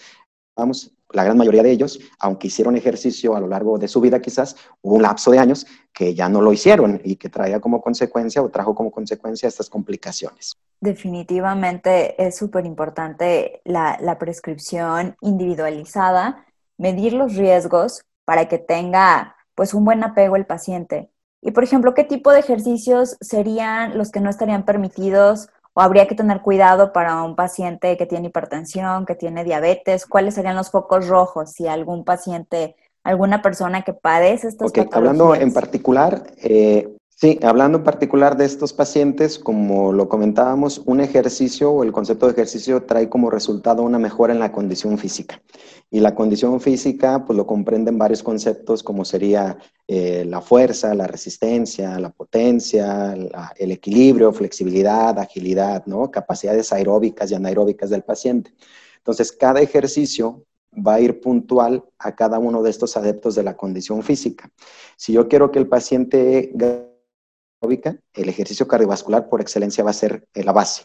vamos, 0.54 0.92
la 1.11 1.25
gran 1.25 1.38
mayoría 1.38 1.62
de 1.62 1.71
ellos, 1.71 1.99
aunque 2.19 2.49
hicieron 2.49 2.76
ejercicio 2.76 3.35
a 3.35 3.40
lo 3.40 3.49
largo 3.49 3.78
de 3.78 3.88
su 3.88 4.00
vida 4.00 4.21
quizás, 4.21 4.57
hubo 4.83 4.97
un 4.97 5.02
lapso 5.02 5.31
de 5.31 5.38
años 5.38 5.66
que 5.92 6.14
ya 6.14 6.28
no 6.28 6.42
lo 6.42 6.52
hicieron 6.52 7.00
y 7.02 7.16
que 7.16 7.31
traía 7.31 7.61
como 7.61 7.81
consecuencia 7.81 8.42
o 8.42 8.50
trajo 8.50 8.75
como 8.75 8.90
consecuencia 8.90 9.49
estas 9.49 9.71
complicaciones. 9.71 10.57
Definitivamente 10.81 12.23
es 12.23 12.37
súper 12.37 12.66
importante 12.66 13.62
la, 13.64 13.99
la 14.00 14.19
prescripción 14.19 15.16
individualizada, 15.23 16.45
medir 16.76 17.14
los 17.14 17.37
riesgos 17.37 18.04
para 18.25 18.49
que 18.49 18.59
tenga 18.59 19.37
pues 19.54 19.75
un 19.75 19.85
buen 19.85 20.02
apego 20.02 20.37
el 20.37 20.47
paciente. 20.47 21.12
Y 21.42 21.50
por 21.50 21.64
ejemplo, 21.64 21.92
¿qué 21.92 22.04
tipo 22.04 22.30
de 22.30 22.38
ejercicios 22.38 23.16
serían 23.20 23.99
los 23.99 24.12
que 24.12 24.20
no 24.20 24.30
estarían 24.30 24.64
permitidos 24.64 25.49
o 25.75 25.80
habría 25.80 26.06
que 26.06 26.14
tener 26.14 26.40
cuidado 26.40 26.92
para 26.92 27.22
un 27.25 27.34
paciente 27.34 27.96
que 27.96 28.06
tiene 28.06 28.28
hipertensión, 28.28 29.04
que 29.04 29.16
tiene 29.16 29.42
diabetes? 29.42 30.06
¿Cuáles 30.06 30.34
serían 30.34 30.54
los 30.54 30.70
focos 30.70 31.08
rojos 31.08 31.50
si 31.50 31.66
algún 31.66 32.04
paciente, 32.04 32.76
alguna 33.02 33.42
persona 33.42 33.82
que 33.82 33.92
padece 33.92 34.49
estas 34.49 34.70
okay, 34.70 34.87
Hablando 34.92 35.34
en 35.34 35.52
particular, 35.52 36.22
eh, 36.37 36.96
Sí, 37.23 37.38
hablando 37.45 37.79
en 37.79 37.85
particular 37.85 38.37
de 38.37 38.45
estos 38.45 38.73
pacientes, 38.73 39.38
como 39.38 39.93
lo 39.93 40.09
comentábamos, 40.09 40.83
un 40.87 41.00
ejercicio 41.00 41.71
o 41.71 41.85
el 41.85 41.93
concepto 41.93 42.26
de 42.26 42.33
ejercicio 42.33 42.83
trae 42.83 43.09
como 43.09 43.31
resultado 43.31 43.85
una 43.85 44.00
mejora 44.00 44.33
en 44.33 44.41
la 44.41 44.50
condición 44.50 44.99
física. 44.99 45.41
Y 45.88 46.00
la 46.00 46.17
condición 46.17 46.61
física, 46.61 47.25
pues 47.25 47.37
lo 47.37 47.47
comprenden 47.47 47.97
varios 47.97 48.25
conceptos 48.25 48.83
como 48.83 49.05
sería 49.05 49.57
eh, 49.87 50.25
la 50.26 50.41
fuerza, 50.41 50.97
la 50.97 51.07
resistencia, 51.07 51.97
la 52.00 52.11
potencia, 52.11 53.14
el 53.57 53.71
equilibrio, 53.71 54.33
flexibilidad, 54.33 55.17
agilidad, 55.17 55.87
¿no? 55.87 56.11
Capacidades 56.11 56.73
aeróbicas 56.73 57.31
y 57.31 57.37
anaeróbicas 57.37 57.91
del 57.91 58.02
paciente. 58.02 58.52
Entonces, 58.97 59.31
cada 59.31 59.61
ejercicio 59.61 60.45
va 60.75 60.95
a 60.95 61.00
ir 61.00 61.21
puntual 61.21 61.85
a 62.00 62.17
cada 62.17 62.41
uno 62.41 62.64
de 62.64 62.71
estos 62.71 62.97
adeptos 62.97 63.37
de 63.37 63.45
la 63.45 63.57
condición 63.57 64.02
física. 64.02 64.50
Si 64.97 65.12
yo 65.12 65.29
quiero 65.29 65.52
que 65.52 65.61
el 65.61 65.69
paciente 65.69 66.50
el 67.62 68.28
ejercicio 68.28 68.66
cardiovascular 68.66 69.28
por 69.28 69.40
excelencia 69.40 69.85
va 69.85 69.90
a 69.90 69.95
ser 69.95 70.26
eh, 70.35 70.42
la 70.42 70.52
base. 70.52 70.85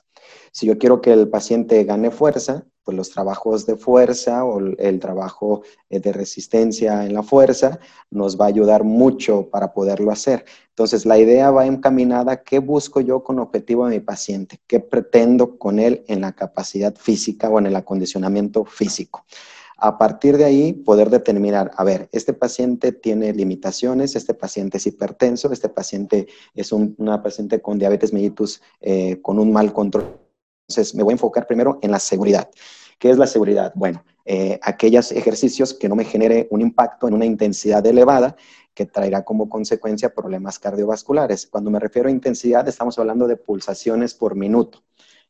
Si 0.51 0.67
yo 0.67 0.77
quiero 0.77 1.01
que 1.01 1.11
el 1.11 1.29
paciente 1.29 1.83
gane 1.83 2.11
fuerza, 2.11 2.65
pues 2.83 2.95
los 2.95 3.09
trabajos 3.09 3.65
de 3.65 3.75
fuerza 3.75 4.45
o 4.45 4.59
el 4.59 4.99
trabajo 4.99 5.63
eh, 5.89 5.99
de 5.99 6.13
resistencia 6.13 7.05
en 7.05 7.13
la 7.13 7.23
fuerza 7.23 7.79
nos 8.11 8.39
va 8.39 8.45
a 8.45 8.49
ayudar 8.49 8.83
mucho 8.83 9.49
para 9.49 9.73
poderlo 9.73 10.11
hacer. 10.11 10.45
Entonces, 10.69 11.05
la 11.05 11.17
idea 11.17 11.51
va 11.51 11.65
encaminada, 11.65 12.43
¿qué 12.43 12.59
busco 12.59 13.01
yo 13.01 13.23
con 13.23 13.39
objetivo 13.39 13.87
de 13.87 13.97
mi 13.97 13.99
paciente? 13.99 14.59
¿Qué 14.67 14.79
pretendo 14.79 15.57
con 15.57 15.79
él 15.79 16.03
en 16.07 16.21
la 16.21 16.33
capacidad 16.33 16.95
física 16.95 17.49
o 17.49 17.59
en 17.59 17.65
el 17.65 17.75
acondicionamiento 17.75 18.63
físico? 18.63 19.25
A 19.77 19.99
partir 19.99 20.37
de 20.37 20.45
ahí, 20.45 20.73
poder 20.73 21.11
determinar, 21.11 21.71
a 21.75 21.83
ver, 21.83 22.09
este 22.11 22.33
paciente 22.33 22.91
tiene 22.91 23.31
limitaciones, 23.31 24.15
este 24.15 24.33
paciente 24.33 24.77
es 24.77 24.87
hipertenso, 24.87 25.51
este 25.51 25.69
paciente 25.69 26.27
es 26.55 26.71
una 26.71 27.21
paciente 27.21 27.61
con 27.61 27.77
diabetes 27.77 28.11
mellitus 28.11 28.61
eh, 28.81 29.21
con 29.21 29.37
un 29.37 29.51
mal 29.51 29.71
control. 29.73 30.19
Entonces, 30.67 30.95
me 30.95 31.03
voy 31.03 31.11
a 31.11 31.15
enfocar 31.15 31.45
primero 31.45 31.77
en 31.83 31.91
la 31.91 31.99
seguridad. 31.99 32.49
¿Qué 32.97 33.11
es 33.11 33.17
la 33.19 33.27
seguridad? 33.27 33.71
Bueno, 33.75 34.03
eh, 34.25 34.59
aquellos 34.63 35.11
ejercicios 35.11 35.75
que 35.75 35.87
no 35.87 35.95
me 35.95 36.03
genere 36.03 36.47
un 36.49 36.61
impacto 36.61 37.07
en 37.07 37.13
una 37.13 37.25
intensidad 37.25 37.85
elevada 37.85 38.35
que 38.73 38.85
traerá 38.85 39.23
como 39.23 39.47
consecuencia 39.47 40.13
problemas 40.13 40.59
cardiovasculares. 40.59 41.47
Cuando 41.47 41.69
me 41.69 41.79
refiero 41.79 42.09
a 42.09 42.11
intensidad, 42.11 42.67
estamos 42.67 42.97
hablando 42.99 43.27
de 43.27 43.37
pulsaciones 43.37 44.15
por 44.15 44.35
minuto. 44.35 44.83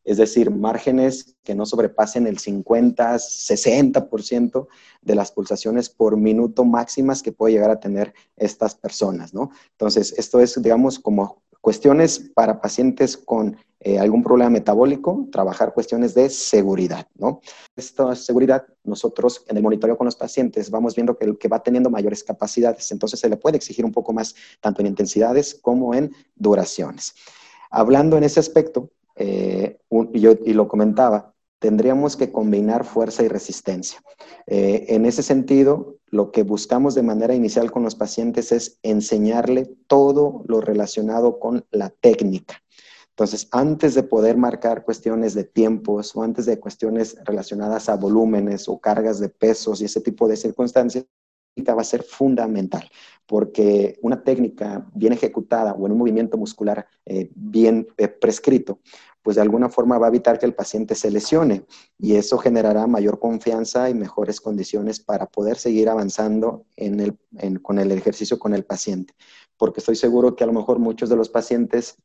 Es 0.08 0.16
decir, 0.16 0.50
márgenes 0.52 1.36
que 1.44 1.54
no 1.54 1.66
sobrepasen 1.66 2.28
el 2.28 2.40
50, 2.40 3.16
60% 3.16 4.68
de 5.02 5.16
las 5.16 5.34
pulsaciones 5.34 5.90
por 5.90 6.16
minuto 6.16 6.64
máximas 6.64 7.22
que 7.22 7.34
puede 7.34 7.56
llegar 7.56 7.72
a 7.72 7.82
tener 7.82 8.14
estas 8.38 8.74
personas, 8.74 9.34
¿no? 9.34 9.52
Entonces, 9.72 10.14
esto 10.18 10.40
es, 10.40 10.62
digamos, 10.62 10.98
como 10.98 11.44
cuestiones 11.60 12.20
para 12.34 12.62
pacientes 12.62 13.18
con 13.18 13.58
eh, 13.82 14.00
algún 14.00 14.24
problema 14.24 14.50
metabólico, 14.50 15.28
trabajar 15.30 15.74
cuestiones 15.74 16.14
de 16.14 16.30
seguridad, 16.30 17.06
¿no? 17.16 17.42
Esta 17.76 18.16
seguridad, 18.16 18.66
nosotros 18.86 19.44
en 19.50 19.58
el 19.58 19.64
monitoreo 19.64 19.98
con 19.98 20.06
los 20.06 20.16
pacientes 20.16 20.72
vamos 20.72 20.96
viendo 20.96 21.18
que, 21.18 21.26
el 21.26 21.38
que 21.38 21.50
va 21.50 21.62
teniendo 21.62 21.90
mayores 21.90 22.24
capacidades, 22.24 22.90
entonces 22.94 23.20
se 23.20 23.28
le 23.28 23.36
puede 23.36 23.58
exigir 23.58 23.84
un 23.84 23.92
poco 23.92 24.14
más, 24.14 24.36
tanto 24.62 24.80
en 24.80 24.88
intensidades 24.88 25.54
como 25.54 25.94
en 25.94 26.14
duraciones. 26.34 27.14
Hablando 27.70 28.16
en 28.16 28.24
ese 28.24 28.40
aspecto, 28.40 28.90
eh, 29.18 29.80
y, 29.90 30.20
yo, 30.20 30.34
y 30.46 30.54
lo 30.54 30.68
comentaba, 30.68 31.34
tendríamos 31.60 32.16
que 32.16 32.32
combinar 32.32 32.86
fuerza 32.86 33.24
y 33.24 33.28
resistencia. 33.28 34.02
Eh, 34.46 34.86
en 34.90 35.06
ese 35.06 35.24
sentido, 35.24 35.98
lo 36.08 36.32
que 36.32 36.44
buscamos 36.44 36.96
de 36.96 37.04
manera 37.04 37.34
inicial 37.34 37.72
con 37.72 37.84
los 37.84 37.96
pacientes 37.96 38.52
es 38.52 38.80
enseñarle 38.84 39.66
todo 39.88 40.44
lo 40.48 40.62
relacionado 40.62 41.40
con 41.40 41.66
la 41.72 41.90
técnica. 41.90 42.62
Entonces, 43.10 43.48
antes 43.52 43.96
de 43.96 44.04
poder 44.04 44.38
marcar 44.38 44.84
cuestiones 44.84 45.34
de 45.34 45.44
tiempos 45.44 46.16
o 46.16 46.22
antes 46.22 46.46
de 46.46 46.60
cuestiones 46.60 47.18
relacionadas 47.26 47.90
a 47.90 47.96
volúmenes 47.96 48.70
o 48.70 48.80
cargas 48.80 49.20
de 49.20 49.30
pesos 49.30 49.82
y 49.82 49.86
ese 49.86 50.02
tipo 50.02 50.28
de 50.28 50.38
circunstancias, 50.38 51.06
va 51.66 51.82
a 51.82 51.86
ser 51.86 52.04
fundamental, 52.04 52.90
porque 53.26 53.98
una 54.02 54.24
técnica 54.24 54.88
bien 54.94 55.14
ejecutada 55.14 55.74
o 55.74 55.86
en 55.86 55.94
un 55.94 55.98
movimiento 55.98 56.38
muscular 56.38 56.88
eh, 57.06 57.30
bien 57.36 57.88
eh, 57.98 58.08
prescrito 58.08 58.80
pues 59.28 59.36
de 59.36 59.42
alguna 59.42 59.68
forma 59.68 59.98
va 59.98 60.06
a 60.06 60.10
evitar 60.10 60.40
que 60.40 60.46
el 60.46 60.54
paciente 60.54 60.96
se 60.96 61.12
lesione 61.12 61.66
y 62.00 62.16
eso 62.16 62.38
generará 62.38 62.88
mayor 62.88 63.20
confianza 63.20 63.90
y 63.90 63.94
mejores 63.94 64.40
condiciones 64.40 65.02
para 65.02 65.26
poder 65.26 65.58
seguir 65.58 65.90
avanzando 65.90 66.64
con 67.62 67.78
el 67.78 67.92
ejercicio 67.92 68.40
con 68.40 68.54
el 68.54 68.64
paciente. 68.64 69.14
Porque 69.58 69.82
estoy 69.82 69.98
seguro 69.98 70.34
que 70.34 70.46
a 70.46 70.48
lo 70.48 70.54
mejor 70.54 70.80
muchos 70.80 71.10
de 71.10 71.18
los 71.18 71.28
pacientes 71.28 71.98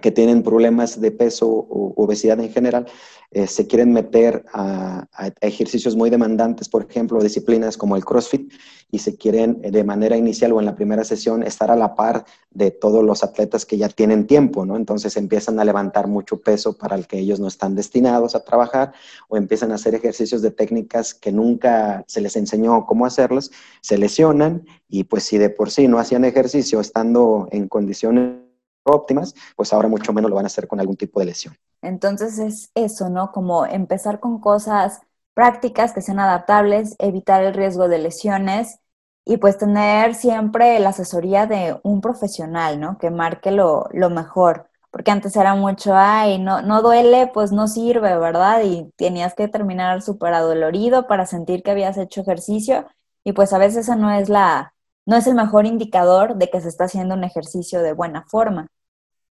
que 0.00 0.12
tienen 0.12 0.42
problemas 0.42 1.00
de 1.00 1.10
peso 1.10 1.48
o 1.48 1.92
obesidad 1.96 2.38
en 2.38 2.52
general, 2.52 2.86
eh, 3.30 3.46
se 3.46 3.66
quieren 3.66 3.92
meter 3.92 4.44
a, 4.54 5.06
ejercicios 5.40 5.96
muy 5.96 6.08
demandantes, 6.08 6.68
por 6.68 6.86
ejemplo, 6.88 7.20
disciplinas 7.20 7.76
como 7.76 7.96
el 7.96 8.04
CrossFit, 8.04 8.52
y 8.90 9.00
se 9.00 9.16
quieren 9.16 9.60
eh, 9.62 9.70
de 9.70 9.84
manera 9.84 10.16
inicial 10.16 10.52
o 10.52 10.60
en 10.60 10.66
la 10.66 10.76
primera 10.76 11.04
sesión 11.04 11.42
estar 11.42 11.70
a 11.70 11.76
la 11.76 11.94
par 11.94 12.24
de 12.50 12.70
todos 12.70 13.04
los 13.04 13.22
atletas 13.22 13.66
que 13.66 13.76
ya 13.76 13.88
tienen 13.88 14.26
tiempo, 14.26 14.64
¿no? 14.64 14.76
Entonces 14.76 15.16
empiezan 15.16 15.58
a 15.60 15.64
levantar 15.64 16.06
mucho 16.06 16.40
peso 16.40 16.78
para 16.78 16.96
el 16.96 17.06
que 17.06 17.18
ellos 17.18 17.38
no 17.38 17.48
están 17.48 17.74
destinados 17.74 18.34
a 18.34 18.44
trabajar 18.44 18.92
o 19.28 19.36
empiezan 19.36 19.72
a 19.72 19.74
hacer 19.74 19.94
ejercicios 19.94 20.40
de 20.40 20.52
técnicas 20.52 21.12
que 21.12 21.32
nunca 21.32 22.04
se 22.06 22.22
les 22.22 22.36
enseñó 22.36 22.86
cómo 22.86 23.04
hacerlos, 23.04 23.50
se 23.82 23.98
lesionan 23.98 24.64
y 24.88 25.04
pues 25.04 25.24
si 25.24 25.36
de 25.36 25.50
por 25.50 25.70
sí 25.70 25.86
no 25.86 25.98
hacían 25.98 26.24
ejercicio 26.24 26.80
estando 26.80 27.48
en 27.50 27.68
condiciones 27.68 28.47
óptimas, 28.90 29.34
pues 29.56 29.72
ahora 29.72 29.88
mucho 29.88 30.12
menos 30.12 30.30
lo 30.30 30.36
van 30.36 30.46
a 30.46 30.48
hacer 30.48 30.66
con 30.66 30.80
algún 30.80 30.96
tipo 30.96 31.20
de 31.20 31.26
lesión. 31.26 31.56
Entonces 31.82 32.38
es 32.38 32.70
eso, 32.74 33.08
¿no? 33.08 33.32
Como 33.32 33.66
empezar 33.66 34.20
con 34.20 34.40
cosas 34.40 35.00
prácticas 35.34 35.92
que 35.92 36.02
sean 36.02 36.18
adaptables, 36.18 36.96
evitar 36.98 37.44
el 37.44 37.54
riesgo 37.54 37.88
de 37.88 37.98
lesiones 37.98 38.80
y 39.24 39.36
pues 39.36 39.58
tener 39.58 40.14
siempre 40.14 40.80
la 40.80 40.88
asesoría 40.88 41.46
de 41.46 41.78
un 41.84 42.00
profesional, 42.00 42.80
¿no? 42.80 42.98
Que 42.98 43.10
marque 43.10 43.50
lo, 43.50 43.88
mejor. 44.10 44.68
Porque 44.90 45.10
antes 45.10 45.36
era 45.36 45.54
mucho, 45.54 45.94
ay, 45.94 46.38
no, 46.38 46.62
no 46.62 46.82
duele, 46.82 47.30
pues 47.32 47.52
no 47.52 47.68
sirve, 47.68 48.18
¿verdad? 48.18 48.62
Y 48.64 48.90
tenías 48.96 49.34
que 49.34 49.46
terminar 49.46 50.02
súper 50.02 50.32
adolorido 50.34 51.06
para 51.06 51.26
sentir 51.26 51.62
que 51.62 51.70
habías 51.72 51.98
hecho 51.98 52.22
ejercicio. 52.22 52.86
Y 53.22 53.32
pues 53.32 53.52
a 53.52 53.58
veces 53.58 53.84
esa 53.84 53.96
no 53.96 54.10
es 54.10 54.28
la, 54.28 54.74
no 55.06 55.16
es 55.16 55.26
el 55.26 55.34
mejor 55.34 55.66
indicador 55.66 56.36
de 56.36 56.50
que 56.50 56.60
se 56.60 56.68
está 56.68 56.84
haciendo 56.84 57.14
un 57.14 57.24
ejercicio 57.24 57.82
de 57.82 57.92
buena 57.92 58.24
forma. 58.28 58.68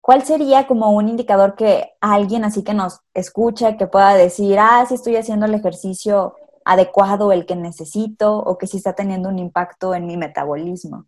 ¿Cuál 0.01 0.25
sería 0.25 0.67
como 0.67 0.93
un 0.93 1.09
indicador 1.09 1.55
que 1.55 1.91
alguien 2.01 2.45
así 2.45 2.63
que 2.63 2.75
nos 2.75 3.01
escucha, 3.15 3.77
que 3.77 3.87
pueda 3.87 4.15
decir, 4.15 4.59
ah, 4.59 4.85
sí 4.89 4.95
estoy 4.95 5.17
haciendo 5.17 5.47
el 5.47 5.55
ejercicio 5.55 6.35
adecuado, 6.65 7.33
el 7.33 7.47
que 7.47 7.57
necesito, 7.57 8.39
o 8.39 8.59
que 8.59 8.67
sí 8.67 8.77
está 8.77 8.95
teniendo 8.95 9.29
un 9.29 9.39
impacto 9.39 9.95
en 9.95 10.07
mi 10.07 10.17
metabolismo? 10.17 11.07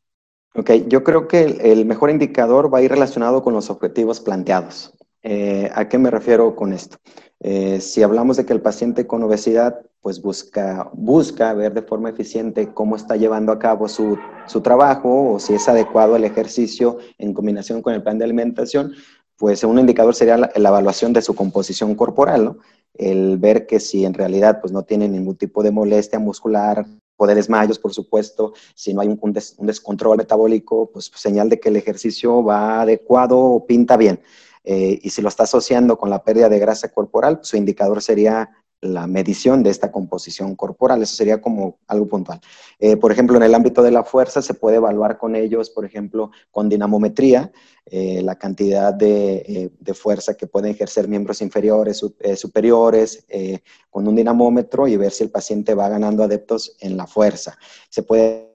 Ok, 0.55 0.71
yo 0.89 1.05
creo 1.05 1.29
que 1.29 1.43
el, 1.43 1.87
mejor 1.87 2.11
indicador 2.11 2.73
va 2.73 2.79
a 2.79 2.83
ir 2.83 2.91
relacionado 2.91 3.43
con 3.43 3.55
los 3.55 3.71
objetivos 3.71 4.21
planteados. 4.21 4.93
Eh, 5.23 5.71
¿A 5.75 5.89
qué 5.89 5.99
me 5.99 6.11
refiero 6.11 6.57
con 6.57 6.73
esto? 6.73 6.97
Eh, 7.41 7.81
si 7.81 8.03
hablamos 8.03 8.37
de 8.37 8.45
que 8.45 8.53
el 8.53 8.61
paciente 8.61 9.07
con 9.07 9.23
obesidad 9.23 9.81
pues 10.01 10.21
busca, 10.23 10.91
busca 10.95 11.53
ver 11.53 11.75
de 11.75 11.83
forma 11.83 12.11
eficiente 12.11 12.73
cómo 12.73 12.97
está 12.97 13.17
llevando 13.17 13.53
a 13.53 13.59
cabo 13.59 13.87
su, 13.89 14.19
trabajo 14.63 15.35
o 15.35 15.39
si 15.39 15.55
es 15.55 15.69
adecuado 15.69 16.17
el 16.17 16.25
ejercicio 16.25 16.99
en 17.19 17.35
combinación 17.35 17.83
con 17.83 17.95
el 17.95 18.03
plan 18.03 18.19
de 18.19 18.25
alimentación, 18.25 18.93
pues 19.37 19.63
un 19.65 19.79
indicador 19.79 20.15
sería 20.15 20.39
la, 20.39 20.51
evaluación 20.55 21.13
de 21.13 21.23
su 21.23 21.35
composición 21.35 21.95
corporal. 21.95 22.57
El 22.95 23.39
ver 23.39 23.67
que 23.67 23.81
si 23.81 24.05
en 24.05 24.15
realidad 24.15 24.61
pues 24.61 24.73
no 24.73 24.83
tiene 24.83 25.09
ningún 25.09 25.37
tipo 25.37 25.63
de 25.63 25.71
molestia 25.71 26.19
muscular, 26.19 26.87
o 27.23 27.27
de 27.27 27.79
por 27.83 27.93
supuesto, 27.93 28.55
si 28.75 28.95
no 28.95 29.03
hay 29.03 29.09
un, 29.09 29.33
descontrol 29.67 30.17
metabólico, 30.17 30.91
pues 30.91 31.11
señal 31.15 31.51
de 31.51 31.61
que 31.61 31.69
el 31.69 31.77
ejercicio 31.77 32.43
va 32.43 32.81
adecuado 32.81 33.39
o 33.39 33.67
pinta 33.67 33.99
bien. 33.99 34.21
Eh, 34.65 34.99
y 35.03 35.11
si 35.11 35.23
lo 35.23 35.29
está 35.29 35.45
asociando 35.45 35.97
con 35.99 36.11
la 36.11 36.23
pérdida 36.23 36.49
de 36.49 36.59
grasa 36.59 36.89
corporal, 36.93 37.41
su 37.43 37.57
indicador 37.57 38.03
sería 38.03 38.51
la 38.83 39.07
medición 39.07 39.63
de 39.63 39.69
esta 39.69 39.93
composición 39.93 40.57
corporal. 40.57 41.03
Eso 41.03 41.15
sería 41.15 41.41
como 41.41 41.79
algo 41.87 42.07
puntual. 42.07 42.41
Eh, 42.79 42.97
por 42.97 43.13
ejemplo, 43.13 43.37
en 43.37 43.43
el 43.43 43.55
ámbito 43.55 43.83
de 43.83 43.91
la 43.91 44.05
fuerza 44.05 44.41
se 44.41 44.55
puede 44.55 44.77
evaluar 44.77 45.19
con 45.19 45.37
ellos, 45.37 45.69
por 45.69 45.85
ejemplo, 45.85 46.31
con 46.51 46.71
dinamometría, 46.71 47.53
eh, 47.85 48.23
la 48.23 48.37
cantidad 48.37 48.95
de, 48.95 49.71
de, 49.79 49.95
fuerza 49.95 50.35
que 50.35 50.47
pueden 50.47 50.71
ejercer 50.71 51.09
miembros 51.09 51.43
inferiores, 51.43 52.03
superiores, 52.37 53.27
con 53.91 54.09
un 54.09 54.15
dinamómetro 54.15 54.89
y 54.89 54.97
ver 54.97 55.11
si 55.11 55.25
el 55.25 55.31
paciente 55.31 55.75
va 55.75 55.89
ganando 55.89 56.23
adeptos 56.23 56.77
en 56.81 56.97
la 56.97 57.07
fuerza. 57.07 57.59
Se 57.91 58.03
puede 58.03 58.50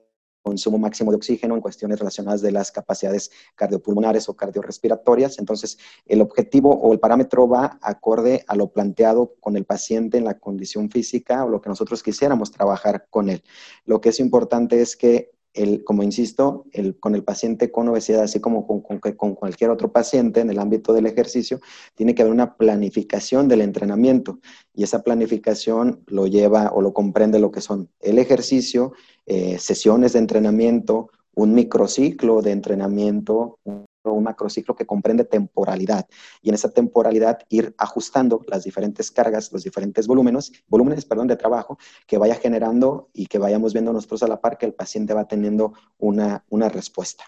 consumo 0.46 0.78
máximo 0.78 1.10
de 1.10 1.16
oxígeno 1.16 1.56
en 1.56 1.60
cuestiones 1.60 1.98
relacionadas 1.98 2.40
de 2.40 2.52
las 2.52 2.70
capacidades 2.70 3.32
cardiopulmonares 3.56 4.28
o 4.28 4.36
cardiorrespiratorias. 4.36 5.40
Entonces, 5.40 5.76
el 6.06 6.20
objetivo 6.20 6.72
o 6.72 6.92
el 6.92 7.00
parámetro 7.00 7.48
va 7.48 7.78
acorde 7.82 8.44
a 8.46 8.54
lo 8.54 8.68
planteado 8.68 9.34
con 9.40 9.56
el 9.56 9.64
paciente 9.64 10.18
en 10.18 10.24
la 10.24 10.38
condición 10.38 10.88
física 10.88 11.44
o 11.44 11.48
lo 11.48 11.60
que 11.60 11.68
nosotros 11.68 12.00
quisiéramos 12.00 12.52
trabajar 12.52 13.08
con 13.10 13.28
él. 13.28 13.42
Lo 13.86 14.00
que 14.00 14.10
es 14.10 14.20
importante 14.20 14.80
es 14.80 14.96
que 14.96 15.35
el, 15.56 15.82
como 15.84 16.02
insisto, 16.02 16.66
con 17.00 17.14
el 17.14 17.24
paciente 17.24 17.70
con 17.70 17.88
obesidad, 17.88 18.22
así 18.22 18.40
como 18.40 18.66
con, 18.66 19.34
cualquier 19.34 19.70
otro 19.70 19.90
paciente 19.90 20.40
en 20.40 20.50
el 20.50 20.58
ámbito 20.58 20.92
del 20.92 21.06
ejercicio, 21.06 21.60
tiene 21.94 22.14
que 22.14 22.22
haber 22.22 22.34
una 22.34 22.56
planificación 22.56 23.48
del 23.48 23.62
entrenamiento. 23.62 24.38
Y 24.74 24.84
esa 24.84 25.02
planificación 25.02 26.02
lo 26.06 26.26
lleva 26.26 26.70
o 26.72 26.82
lo 26.82 26.92
comprende 26.92 27.38
lo 27.38 27.50
que 27.50 27.60
son 27.60 27.88
el 28.00 28.18
ejercicio, 28.18 28.92
eh, 29.24 29.58
sesiones 29.58 30.12
de 30.12 30.20
entrenamiento, 30.20 31.10
un 31.34 31.54
microciclo 31.54 32.42
de 32.42 32.52
entrenamiento, 32.52 33.58
un 34.12 34.24
macrociclo 34.24 34.74
que 34.74 34.86
comprende 34.86 35.24
temporalidad. 35.24 36.06
Y 36.42 36.48
en 36.48 36.54
esa 36.54 36.70
temporalidad 36.70 37.40
ir 37.48 37.74
ajustando 37.78 38.40
las 38.46 38.64
diferentes 38.64 39.10
cargas, 39.10 39.52
los 39.52 39.64
diferentes 39.64 40.06
volúmenes, 40.06 40.52
volúmenes 40.68 41.04
perdón, 41.04 41.28
de 41.28 41.36
trabajo 41.36 41.78
que 42.06 42.18
vaya 42.18 42.34
generando 42.36 43.10
y 43.12 43.26
que 43.26 43.38
vayamos 43.38 43.72
viendo 43.72 43.92
nosotros 43.92 44.22
a 44.22 44.28
la 44.28 44.40
par 44.40 44.58
que 44.58 44.66
el 44.66 44.74
paciente 44.74 45.14
va 45.14 45.26
teniendo 45.26 45.72
una, 45.98 46.44
una 46.48 46.68
respuesta. 46.68 47.24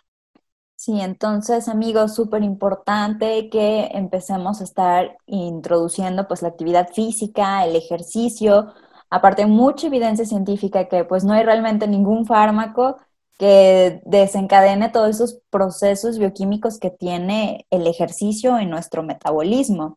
Sí, 0.77 1.01
entonces 1.01 1.69
amigos, 1.69 2.15
súper 2.15 2.45
importante 2.45 3.51
que 3.51 3.87
empecemos 3.93 4.61
a 4.61 4.65
estar 4.65 5.19
introduciendo 5.27 6.29
pues 6.29 6.41
la 6.41 6.49
actividad 6.49 6.91
física, 6.93 7.65
el 7.65 7.75
ejercicio, 7.75 8.73
aparte 9.11 9.47
mucha 9.47 9.89
evidencia 9.89 10.25
científica 10.25 10.89
que 10.89 11.05
pues 11.05 11.25
no 11.25 11.33
hay 11.33 11.43
realmente 11.43 11.89
ningún 11.89 12.27
fármaco 12.27 12.97
que 13.39 14.03
desencadene 14.05 14.89
todos 14.91 15.11
esos 15.11 15.39
procesos 15.49 16.19
bioquímicos 16.19 16.79
que 16.79 16.91
tiene 16.91 17.67
el 17.71 17.87
ejercicio 17.87 18.59
en 18.59 18.69
nuestro 18.69 19.05
metabolismo. 19.05 19.97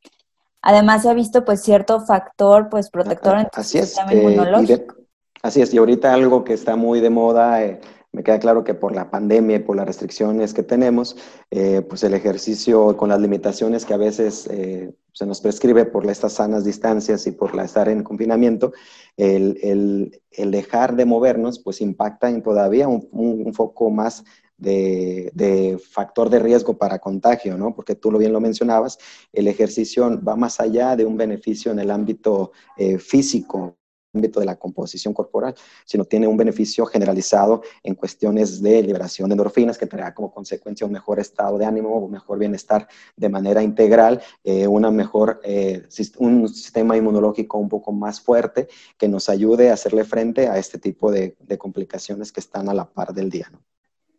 Además 0.61 1.01
se 1.01 1.09
ha 1.09 1.13
visto 1.13 1.43
pues 1.43 1.63
cierto 1.63 2.05
factor 2.05 2.69
pues 2.69 2.91
protector 2.91 3.39
en 3.39 3.47
el 3.51 3.63
sistema 3.63 4.13
inmunológico. 4.13 4.95
así 5.41 5.61
es, 5.61 5.73
y 5.73 5.79
ahorita 5.79 6.13
algo 6.13 6.43
que 6.43 6.53
está 6.53 6.75
muy 6.75 6.99
de 6.99 7.09
moda 7.09 7.63
eh, 7.63 7.81
me 8.13 8.23
queda 8.23 8.39
claro 8.39 8.63
que 8.63 8.73
por 8.73 8.93
la 8.93 9.09
pandemia 9.09 9.57
y 9.57 9.59
por 9.59 9.75
las 9.75 9.85
restricciones 9.85 10.53
que 10.53 10.63
tenemos, 10.63 11.15
eh, 11.49 11.81
pues 11.87 12.03
el 12.03 12.13
ejercicio 12.13 12.97
con 12.97 13.09
las 13.09 13.21
limitaciones 13.21 13.85
que 13.85 13.93
a 13.93 13.97
veces 13.97 14.47
eh, 14.51 14.93
se 15.13 15.25
nos 15.25 15.39
prescribe 15.39 15.85
por 15.85 16.05
estas 16.07 16.33
sanas 16.33 16.65
distancias 16.65 17.25
y 17.27 17.31
por 17.31 17.55
la 17.55 17.63
estar 17.63 17.87
en 17.87 18.03
confinamiento, 18.03 18.73
el, 19.15 20.11
el, 20.31 20.51
dejar 20.51 20.95
de 20.95 21.05
movernos 21.05 21.59
pues 21.59 21.81
impacta 21.81 22.29
en 22.29 22.41
todavía 22.41 22.87
un, 22.87 23.07
un, 23.11 23.53
foco 23.53 23.89
más 23.89 24.23
de, 24.57 25.79
factor 25.91 26.29
de 26.29 26.39
riesgo 26.39 26.77
para 26.77 26.99
contagio, 26.99 27.57
¿no? 27.57 27.75
Porque 27.75 27.95
tú 27.95 28.11
lo 28.11 28.19
bien 28.19 28.33
lo 28.33 28.39
mencionabas, 28.39 28.97
el 29.33 29.47
ejercicio 29.47 30.21
va 30.21 30.35
más 30.35 30.59
allá 30.59 30.95
de 30.95 31.05
un 31.05 31.17
beneficio 31.17 31.71
en 31.71 31.79
el 31.79 31.91
ámbito 31.91 32.51
eh, 32.77 32.97
físico, 32.97 33.77
ámbito 34.13 34.39
de 34.39 34.45
la 34.45 34.55
composición 34.55 35.13
corporal, 35.13 35.55
sino 35.85 36.05
tiene 36.05 36.27
un 36.27 36.37
beneficio 36.37 36.85
generalizado 36.85 37.61
en 37.83 37.95
cuestiones 37.95 38.61
de 38.61 38.81
liberación 38.83 39.29
de 39.29 39.33
endorfinas 39.33 39.77
que 39.77 39.85
traerá 39.85 40.13
como 40.13 40.31
consecuencia 40.31 40.85
un 40.85 40.93
mejor 40.93 41.19
estado 41.19 41.57
de 41.57 41.65
ánimo, 41.65 41.97
un 41.97 42.11
mejor 42.11 42.37
bienestar 42.37 42.87
de 43.15 43.29
manera 43.29 43.63
integral, 43.63 44.21
eh, 44.43 44.67
una 44.67 44.91
mejor, 44.91 45.39
eh, 45.43 45.87
un 46.17 46.47
sistema 46.49 46.97
inmunológico 46.97 47.57
un 47.57 47.69
poco 47.69 47.91
más 47.91 48.19
fuerte 48.19 48.67
que 48.97 49.07
nos 49.07 49.29
ayude 49.29 49.69
a 49.69 49.73
hacerle 49.73 50.03
frente 50.03 50.47
a 50.47 50.57
este 50.57 50.77
tipo 50.77 51.11
de, 51.11 51.35
complicaciones 51.57 52.31
que 52.31 52.39
están 52.39 52.69
a 52.69 52.73
la 52.73 52.85
par 52.85 53.13
del 53.13 53.29
día. 53.29 53.47
¿no? 53.51 53.59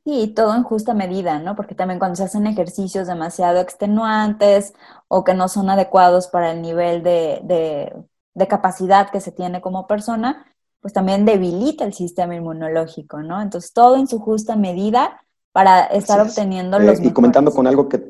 Sí, 0.04 0.28
todo 0.28 0.54
en 0.54 0.62
justa 0.62 0.94
medida, 0.94 1.38
¿no? 1.38 1.56
Porque 1.56 1.74
también 1.74 1.98
cuando 1.98 2.16
se 2.16 2.24
hacen 2.24 2.46
ejercicios 2.46 3.06
demasiado 3.08 3.60
extenuantes 3.60 4.74
o 5.08 5.24
que 5.24 5.34
no 5.34 5.48
son 5.48 5.70
adecuados 5.70 6.28
para 6.28 6.52
el 6.52 6.60
nivel 6.60 7.02
de 7.02 7.40
de 7.42 7.92
capacidad 8.48 9.10
que 9.10 9.20
se 9.20 9.32
tiene 9.32 9.60
como 9.60 9.86
persona, 9.86 10.46
pues 10.80 10.92
también 10.92 11.24
debilita 11.24 11.84
el 11.84 11.94
sistema 11.94 12.34
inmunológico, 12.34 13.22
¿no? 13.22 13.40
Entonces, 13.40 13.72
todo 13.72 13.96
en 13.96 14.08
su 14.08 14.18
justa 14.18 14.56
medida 14.56 15.22
para 15.52 15.84
estar 15.84 16.20
obteniendo 16.20 16.78
los 16.78 16.98
eh, 16.98 17.06
Y 17.06 17.12
comentando 17.12 17.52
con 17.52 17.66
algo 17.66 17.88
que, 17.88 18.02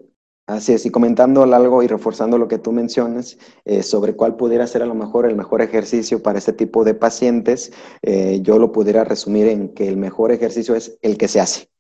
así 0.47 0.73
es, 0.73 0.87
y 0.87 0.91
comentando 0.91 1.43
algo 1.43 1.83
y 1.83 1.87
reforzando 1.87 2.39
lo 2.39 2.49
que 2.49 2.59
tú 2.59 2.73
mencionas 2.73 3.37
eh, 3.65 3.83
sobre 3.83 4.15
cuál 4.15 4.37
pudiera 4.37 4.67
ser 4.67 4.83
a 4.83 4.87
lo 4.87 4.95
mejor 4.95 5.27
el 5.27 5.37
mejor 5.37 5.61
ejercicio 5.61 6.23
para 6.23 6.39
este 6.39 6.53
tipo 6.53 6.85
de 6.85 6.95
pacientes, 6.95 7.73
eh, 8.01 8.41
yo 8.43 8.59
lo 8.59 8.73
pudiera 8.73 9.05
resumir 9.05 9.49
en 9.49 9.69
que 9.75 9.89
el 9.89 9.97
mejor 9.97 10.33
ejercicio 10.33 10.75
es 10.75 10.99
el 11.03 11.19
que 11.19 11.29
se 11.29 11.41
hace. 11.41 11.72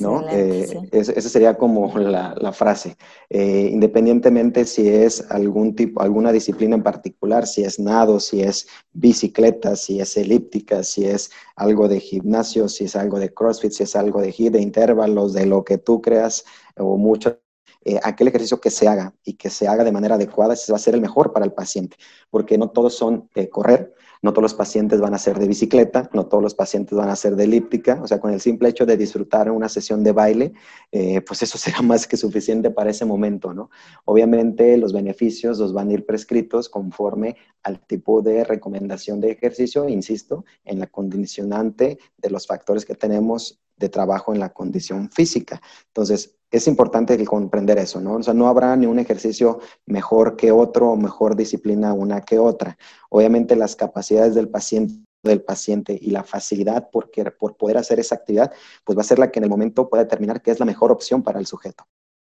¿No? 0.00 0.28
Eh, 0.28 0.88
esa 0.92 1.28
sería 1.28 1.54
como 1.54 1.96
la, 1.98 2.52
frase. 2.52 2.96
Eh, 3.30 3.70
independientemente 3.72 4.64
si 4.64 4.88
es 4.88 5.24
algún 5.30 5.74
tipo, 5.74 6.02
alguna 6.02 6.30
disciplina 6.32 6.76
en 6.76 6.82
particular, 6.82 7.46
si 7.46 7.64
es 7.64 7.78
nado, 7.78 8.20
si 8.20 8.42
es 8.42 8.68
bicicleta, 8.92 9.76
si 9.76 10.00
es 10.00 10.16
elíptica, 10.16 10.82
si 10.82 11.06
es 11.06 11.30
algo 11.56 11.88
de 11.88 12.00
gimnasio, 12.00 12.68
si 12.68 12.84
es 12.84 12.96
algo 12.96 13.18
de 13.18 13.32
CrossFit, 13.32 13.72
si 13.72 13.84
es 13.84 13.96
algo 13.96 14.20
de 14.20 14.32
HIIT, 14.32 14.52
de 14.52 14.60
intervalos, 14.60 15.32
de 15.32 15.46
lo 15.46 15.64
que 15.64 15.78
tú 15.78 16.02
creas 16.02 16.44
o 16.76 16.96
mucho 16.96 17.38
eh, 17.84 17.98
aquel 18.02 18.28
ejercicio 18.28 18.60
que 18.60 18.70
se 18.70 18.86
haga 18.86 19.12
y 19.24 19.34
que 19.34 19.50
se 19.50 19.66
haga 19.66 19.82
de 19.82 19.90
manera 19.90 20.14
adecuada, 20.14 20.54
ese 20.54 20.70
va 20.70 20.76
a 20.76 20.80
ser 20.80 20.94
el 20.94 21.00
mejor 21.00 21.32
para 21.32 21.44
el 21.44 21.52
paciente, 21.52 21.96
porque 22.30 22.56
no 22.56 22.70
todos 22.70 22.94
son 22.94 23.28
de 23.34 23.48
correr, 23.48 23.92
no 24.22 24.32
todos 24.32 24.42
los 24.42 24.54
pacientes 24.54 25.00
van 25.00 25.14
a 25.14 25.18
ser 25.18 25.38
de 25.38 25.48
bicicleta, 25.48 26.08
no 26.12 26.26
todos 26.26 26.42
los 26.42 26.54
pacientes 26.54 26.96
van 26.96 27.10
a 27.10 27.16
ser 27.16 27.34
de 27.36 27.44
elíptica, 27.44 28.00
o 28.02 28.06
sea, 28.06 28.20
con 28.20 28.32
el 28.32 28.40
simple 28.40 28.68
hecho 28.68 28.86
de 28.86 28.96
disfrutar 28.96 29.50
una 29.50 29.68
sesión 29.68 30.04
de 30.04 30.12
baile, 30.12 30.52
eh, 30.92 31.20
pues 31.20 31.42
eso 31.42 31.58
será 31.58 31.82
más 31.82 32.06
que 32.06 32.16
suficiente 32.16 32.70
para 32.70 32.90
ese 32.90 33.04
momento, 33.04 33.52
¿no? 33.52 33.70
Obviamente 34.04 34.76
los 34.76 34.92
beneficios 34.92 35.58
los 35.58 35.72
van 35.72 35.90
a 35.90 35.94
ir 35.94 36.06
prescritos 36.06 36.68
conforme 36.68 37.36
al 37.64 37.80
tipo 37.80 38.22
de 38.22 38.44
recomendación 38.44 39.20
de 39.20 39.32
ejercicio, 39.32 39.88
insisto, 39.88 40.44
en 40.64 40.78
la 40.78 40.86
condicionante 40.86 41.98
de 42.16 42.30
los 42.30 42.46
factores 42.46 42.84
que 42.84 42.94
tenemos 42.94 43.60
de 43.76 43.88
trabajo 43.88 44.32
en 44.32 44.38
la 44.38 44.52
condición 44.52 45.10
física. 45.10 45.60
Entonces, 45.88 46.36
es 46.52 46.68
importante 46.68 47.22
comprender 47.24 47.78
eso, 47.78 48.00
¿no? 48.00 48.14
O 48.16 48.22
sea, 48.22 48.34
no 48.34 48.46
habrá 48.46 48.76
ni 48.76 48.86
un 48.86 48.98
ejercicio 48.98 49.60
mejor 49.86 50.36
que 50.36 50.52
otro 50.52 50.90
o 50.90 50.96
mejor 50.96 51.34
disciplina 51.34 51.94
una 51.94 52.20
que 52.20 52.38
otra. 52.38 52.76
Obviamente 53.08 53.56
las 53.56 53.74
capacidades 53.74 54.34
del 54.34 54.48
paciente 54.48 55.02
del 55.22 55.42
paciente 55.42 55.96
y 56.00 56.10
la 56.10 56.24
facilidad 56.24 56.90
por, 56.90 57.10
por 57.38 57.56
poder 57.56 57.78
hacer 57.78 58.00
esa 58.00 58.16
actividad, 58.16 58.52
pues 58.84 58.98
va 58.98 59.02
a 59.02 59.04
ser 59.04 59.20
la 59.20 59.30
que 59.30 59.38
en 59.38 59.44
el 59.44 59.50
momento 59.50 59.88
pueda 59.88 60.02
determinar 60.02 60.42
qué 60.42 60.50
es 60.50 60.58
la 60.58 60.66
mejor 60.66 60.90
opción 60.90 61.22
para 61.22 61.38
el 61.38 61.46
sujeto. 61.46 61.84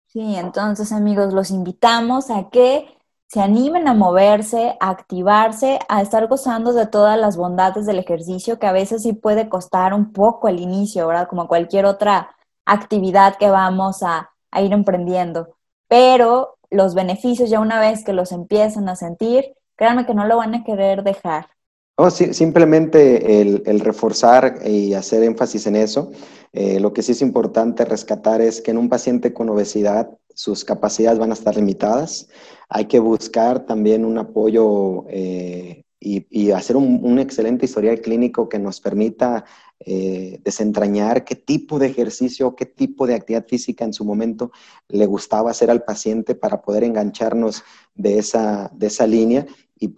Sí, 0.08 0.36
entonces 0.36 0.92
amigos, 0.92 1.34
los 1.34 1.50
invitamos 1.50 2.30
a 2.30 2.50
que 2.50 2.86
se 3.28 3.42
animen 3.42 3.88
a 3.88 3.94
moverse, 3.94 4.76
a 4.80 4.90
activarse, 4.90 5.80
a 5.90 6.02
estar 6.02 6.28
gozando 6.28 6.74
de 6.74 6.86
todas 6.86 7.18
las 7.18 7.36
bondades 7.36 7.86
del 7.86 7.98
ejercicio, 7.98 8.60
que 8.60 8.68
a 8.68 8.74
veces 8.74 9.02
sí 9.02 9.14
puede 9.14 9.50
costar 9.50 9.94
un 9.94 10.12
poco 10.14 10.48
al 10.48 10.60
inicio, 10.60 11.08
¿verdad? 11.08 11.28
Como 11.28 11.48
cualquier 11.48 11.86
otra 11.86 12.36
actividad 12.66 13.38
que 13.38 13.50
vamos 13.50 14.04
a, 14.04 14.30
ir 14.62 14.72
emprendiendo. 14.72 15.56
Pero 15.88 16.58
los 16.70 16.94
beneficios 16.94 17.50
ya 17.50 17.60
una 17.60 17.80
vez 17.80 18.04
que 18.04 18.14
los 18.14 18.32
empiezan 18.32 18.88
a 18.88 18.96
sentir, 18.96 19.56
créanme 19.76 20.06
que 20.06 20.14
no 20.14 20.28
lo 20.28 20.38
van 20.38 20.54
a 20.54 20.64
querer 20.64 21.04
dejar. 21.04 21.48
Oh, 21.96 22.10
sí, 22.10 22.34
simplemente 22.34 23.42
el, 23.42 23.80
reforzar 23.80 24.60
y 24.66 24.94
hacer 24.94 25.24
énfasis 25.24 25.68
en 25.68 25.76
eso. 25.76 26.12
Eh, 26.52 26.80
lo 26.80 26.94
que 26.94 27.02
sí 27.02 27.12
es 27.14 27.22
importante 27.22 27.86
rescatar 27.86 28.42
es 28.42 28.62
que 28.62 28.72
en 28.72 28.78
un 28.78 28.90
paciente 28.90 29.34
con 29.34 29.50
obesidad 29.50 30.10
sus 30.34 30.66
capacidades 30.66 31.20
van 31.20 31.32
a 31.32 31.36
estar 31.36 31.56
limitadas. 31.56 32.28
Hay 32.70 32.86
que 32.86 33.00
buscar 33.00 33.66
también 33.66 34.06
un 34.06 34.18
apoyo 34.18 35.06
eh, 35.10 35.84
y, 36.00 36.52
hacer 36.52 36.76
un, 36.76 37.20
excelente 37.20 37.66
historial 37.66 38.02
clínico 38.02 38.50
que 38.50 38.60
nos 38.60 38.82
permita 38.82 39.46
eh, 39.86 40.40
desentrañar 40.44 41.26
qué 41.26 41.36
tipo 41.36 41.80
de 41.80 41.88
ejercicio, 41.88 42.56
qué 42.56 42.66
tipo 42.66 43.08
de 43.08 43.16
actividad 43.16 43.46
física 43.48 43.86
en 43.86 43.94
su 43.94 44.06
momento 44.06 44.52
le 44.88 45.06
gustaba 45.06 45.52
hacer 45.52 45.70
al 45.70 45.84
paciente 45.84 46.36
para 46.36 46.62
poder 46.62 46.84
engancharnos 46.84 47.64
de 47.96 48.18
esa, 48.18 48.72
de 48.74 48.88
esa 48.88 49.08
línea 49.08 49.46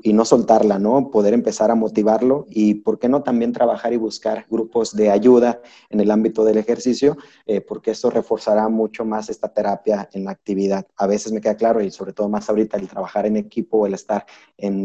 y, 0.04 0.14
no 0.14 0.26
soltarla, 0.26 0.80
¿no? 0.80 1.12
Poder 1.12 1.34
empezar 1.34 1.70
a 1.70 1.76
motivarlo 1.76 2.46
y, 2.50 2.76
¿por 2.76 2.98
qué 2.98 3.08
no 3.08 3.22
también 3.24 3.52
trabajar 3.52 3.94
y 3.94 3.98
buscar 3.98 4.46
grupos 4.50 4.96
de 4.96 5.12
ayuda 5.12 5.62
en 5.90 6.00
el 6.00 6.12
ámbito 6.12 6.44
del 6.44 6.58
ejercicio? 6.58 7.18
Eh, 7.46 7.62
porque 7.62 7.92
eso 7.92 8.10
reforzará 8.10 8.68
mucho 8.68 9.06
más 9.06 9.30
esta 9.30 9.50
terapia 9.50 10.10
en 10.14 10.26
la 10.26 10.32
actividad. 10.32 10.88
A 10.98 11.08
veces 11.08 11.32
me 11.32 11.42
queda 11.42 11.56
claro 11.56 11.82
y 11.82 11.92
sobre 11.92 12.14
todo 12.14 12.30
más 12.30 12.50
ahorita 12.50 12.78
el 12.78 12.88
trabajar 12.88 13.26
en 13.26 13.38
equipo, 13.38 13.86
el 13.86 13.94
estar 13.94 14.26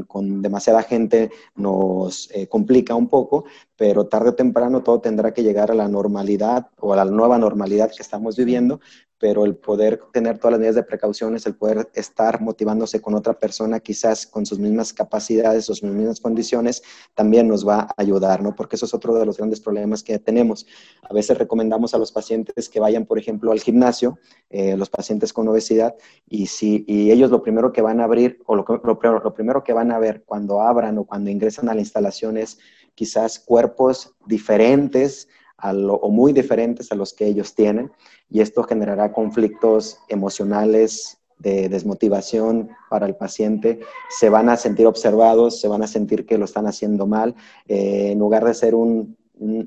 con 0.06 0.42
demasiada 0.42 0.82
gente 0.82 1.30
nos 1.54 2.30
eh, 2.32 2.46
complica 2.48 2.94
un 2.94 3.08
poco, 3.08 3.44
pero 3.76 4.06
tarde 4.06 4.30
o 4.30 4.34
temprano 4.34 4.82
todo 4.82 5.00
tendrá 5.00 5.32
que 5.32 5.42
llegar 5.42 5.70
a 5.70 5.74
la 5.74 5.88
normalidad 5.88 6.68
o 6.78 6.92
a 6.92 6.96
la 6.96 7.04
nueva 7.04 7.38
normalidad 7.38 7.90
que 7.90 8.02
estamos 8.02 8.36
viviendo, 8.36 8.80
pero 9.20 9.44
el 9.44 9.54
poder 9.54 10.00
tener 10.12 10.38
todas 10.38 10.52
las 10.52 10.60
medidas 10.60 10.76
de 10.76 10.82
precauciones, 10.82 11.44
el 11.44 11.54
poder 11.54 11.90
estar 11.94 12.40
motivándose 12.40 13.02
con 13.02 13.14
otra 13.14 13.38
persona 13.38 13.78
quizás 13.78 14.26
con 14.26 14.46
sus 14.46 14.58
mismas 14.58 14.94
capacidades, 14.94 15.66
sus 15.66 15.82
mismas 15.82 16.20
condiciones, 16.20 16.82
también 17.14 17.46
nos 17.46 17.68
va 17.68 17.80
a 17.80 17.94
ayudar, 17.98 18.42
¿no? 18.42 18.56
Porque 18.56 18.76
eso 18.76 18.86
es 18.86 18.94
otro 18.94 19.14
de 19.14 19.26
los 19.26 19.36
grandes 19.36 19.60
problemas 19.60 20.02
que 20.02 20.18
tenemos. 20.18 20.66
A 21.02 21.12
veces 21.12 21.36
recomendamos 21.36 21.92
a 21.92 21.98
los 21.98 22.12
pacientes 22.12 22.70
que 22.70 22.80
vayan, 22.80 23.04
por 23.04 23.18
ejemplo, 23.18 23.52
al 23.52 23.60
gimnasio, 23.60 24.18
eh, 24.48 24.74
los 24.78 24.88
pacientes 24.88 25.34
con 25.34 25.46
obesidad, 25.48 25.94
y, 26.26 26.46
si, 26.46 26.86
y 26.88 27.10
ellos 27.10 27.30
lo 27.30 27.42
primero 27.42 27.72
que 27.72 27.82
van 27.82 28.00
a 28.00 28.04
abrir, 28.04 28.42
o 28.46 28.56
lo, 28.56 28.64
lo, 28.82 28.98
lo 29.20 29.34
primero 29.34 29.62
que 29.62 29.74
van 29.74 29.92
a 29.92 29.98
ver 29.98 30.22
cuando 30.24 30.62
abran 30.62 30.96
o 30.96 31.04
cuando 31.04 31.28
ingresan 31.28 31.68
a 31.68 31.74
la 31.74 31.80
instalación 31.80 32.38
es 32.38 32.58
quizás 32.94 33.38
cuerpos 33.38 34.14
diferentes, 34.26 35.28
o 35.62 36.10
muy 36.10 36.32
diferentes 36.32 36.90
a 36.92 36.94
los 36.94 37.12
que 37.12 37.26
ellos 37.26 37.54
tienen 37.54 37.92
y 38.30 38.40
esto 38.40 38.62
generará 38.62 39.12
conflictos 39.12 39.98
emocionales 40.08 41.18
de 41.38 41.68
desmotivación 41.68 42.70
para 42.90 43.06
el 43.06 43.16
paciente, 43.16 43.80
se 44.10 44.28
van 44.28 44.50
a 44.50 44.56
sentir 44.56 44.86
observados, 44.86 45.60
se 45.60 45.68
van 45.68 45.82
a 45.82 45.86
sentir 45.86 46.26
que 46.26 46.38
lo 46.38 46.44
están 46.44 46.66
haciendo 46.66 47.06
mal, 47.06 47.34
eh, 47.66 48.10
en 48.12 48.18
lugar 48.18 48.44
de 48.44 48.52
ser 48.52 48.74
un, 48.74 49.16